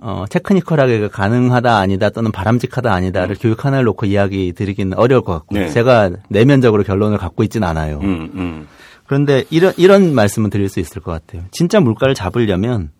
[0.00, 3.40] 어, 테크니컬하게 가능하다 아니다 또는 바람직하다 아니다를 음.
[3.40, 5.70] 교육 하나를 놓고 이야기 드리기는 어려울 것 같고 네.
[5.70, 8.00] 제가 내면적으로 결론을 갖고 있지는 않아요.
[8.02, 8.68] 음, 음.
[9.06, 11.44] 그런데 이런 이런 말씀은 드릴 수 있을 것 같아요.
[11.50, 12.90] 진짜 물가를 잡으려면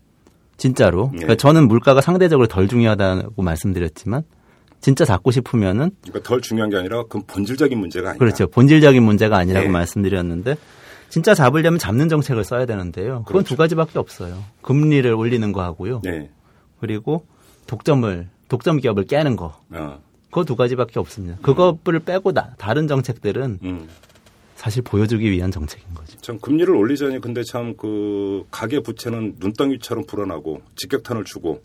[0.57, 1.19] 진짜로 네.
[1.19, 4.23] 그러니까 저는 물가가 상대적으로 덜 중요하다고 말씀드렸지만
[4.81, 8.47] 진짜 잡고 싶으면은 그러니까 덜 중요한 게 아니라 그 본질적인 문제가 아니라 그렇죠.
[8.47, 9.73] 본질적인 문제가 아니라고 네.
[9.73, 10.57] 말씀드렸는데
[11.09, 13.23] 진짜 잡으려면 잡는 정책을 써야 되는데요.
[13.27, 13.49] 그건 그렇죠.
[13.49, 14.43] 두 가지밖에 없어요.
[14.63, 16.01] 금리를 올리는 거 하고요.
[16.05, 16.31] 네.
[16.81, 17.27] 그리고
[17.67, 19.61] 독점을 독점 기업을 깨는 거.
[19.71, 20.01] 어.
[20.31, 21.39] 그거 두 가지밖에 없습니다.
[21.43, 23.89] 그거를 빼고 나, 다른 정책들은 음.
[24.57, 26.19] 사실 보여주기 위한 정책인 거죠.
[26.21, 31.63] 참 금리를 올리자니 근데 참 그 가계 부채는 눈덩이처럼 불어나고 직격탄을 주고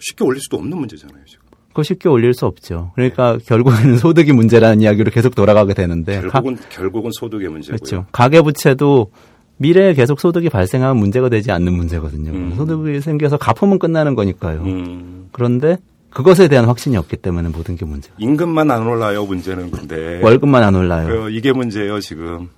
[0.00, 1.24] 쉽게 올릴 수도 없는 문제잖아요.
[1.26, 1.43] 지금.
[1.74, 2.92] 그거 쉽게 올릴 수 없죠.
[2.94, 3.44] 그러니까 네.
[3.44, 7.76] 결국에는 소득이 문제라는 이야기로 계속 돌아가게 되는데 결국은 가, 결국은 소득의 문제고요.
[7.76, 8.06] 그렇죠.
[8.12, 9.10] 가계 부채도
[9.56, 12.30] 미래에 계속 소득이 발생하면 문제가 되지 않는 문제거든요.
[12.30, 12.54] 음.
[12.56, 14.60] 소득이 생겨서 갚으면 끝나는 거니까요.
[14.62, 15.28] 음.
[15.32, 15.78] 그런데
[16.10, 18.14] 그것에 대한 확신이 없기 때문에 모든 게 문제가.
[18.18, 20.20] 임금만 안 올라요, 문제는 근데.
[20.22, 21.28] 월급만 안 올라요.
[21.28, 22.50] 이게 문제예요, 지금.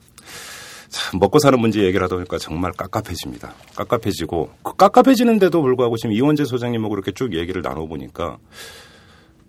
[0.90, 3.54] 참 먹고 사는 문제 얘기를 하다 보니까 정말 깝깝해집니다.
[3.76, 8.36] 깝깝해지고 그 깝깝해지는데도 불구하고 지금 이원재 소장님하고 그렇게 쭉 얘기를 나눠보니까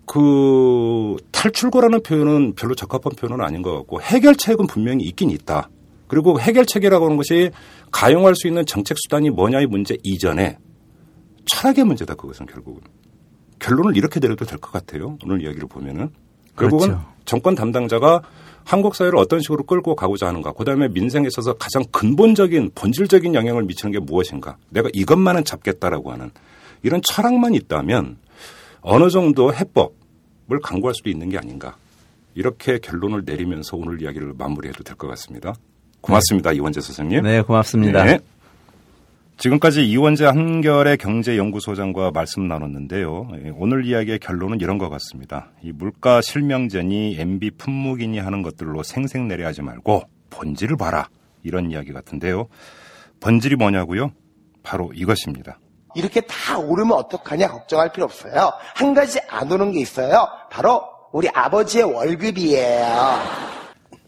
[0.08, 5.68] 그 탈출거라는 표현은 별로 적합한 표현은 아닌 것 같고 해결책은 분명히 있긴 있다.
[6.08, 7.50] 그리고 해결책이라고 하는 것이
[7.92, 10.56] 가용할 수 있는 정책 수단이 뭐냐의 문제 이전에
[11.46, 12.80] 철학의 문제다 그것은 결국은
[13.58, 15.18] 결론을 이렇게 내려도 될 것 같아요.
[15.24, 16.10] 오늘 이야기를 보면은
[16.56, 17.06] 결국은 그렇죠.
[17.24, 18.22] 정권 담당자가
[18.64, 23.64] 한국 사회를 어떤 식으로 끌고 가고자 하는가, 그 다음에 민생에 있어서 가장 근본적인, 본질적인 영향을
[23.64, 26.30] 미치는 게 무엇인가, 내가 이것만은 잡겠다라고 하는
[26.82, 28.18] 이런 철학만 있다면
[28.80, 29.97] 어느 정도 해법
[30.50, 31.76] 을 강구할 수도 있는 게 아닌가.
[32.34, 35.54] 이렇게 결론을 내리면서 오늘 이야기를 마무리해도 될 것 같습니다.
[36.00, 36.50] 고맙습니다.
[36.50, 36.56] 네.
[36.56, 37.22] 이원재 선생님.
[37.22, 38.04] 네, 고맙습니다.
[38.04, 38.18] 네.
[39.36, 43.28] 지금까지 이원재 한결의 경제연구소장과 말씀 나눴는데요.
[43.44, 45.50] 예, 오늘 이야기의 결론은 이런 것 같습니다.
[45.62, 51.08] 이 물가 실명제니 MB 품목이니 하는 것들로 생색내려 하지 말고 본질을 봐라.
[51.44, 52.48] 이런 이야기 같은데요.
[53.20, 54.12] 본질이 뭐냐고요?
[54.62, 55.58] 바로 이것입니다.
[55.94, 58.52] 이렇게 다 오르면 어떡하냐 걱정할 필요 없어요.
[58.74, 60.28] 한 가지 안 오는 게 있어요.
[60.50, 63.48] 바로 우리 아버지의 월급이에요.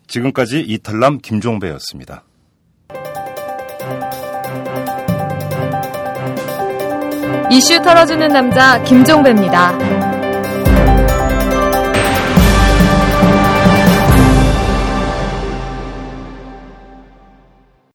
[0.07, 2.25] 지금까지 이탈남 김종배였습니다.
[7.51, 10.00] 이슈 털어주는 남자 김종배입니다.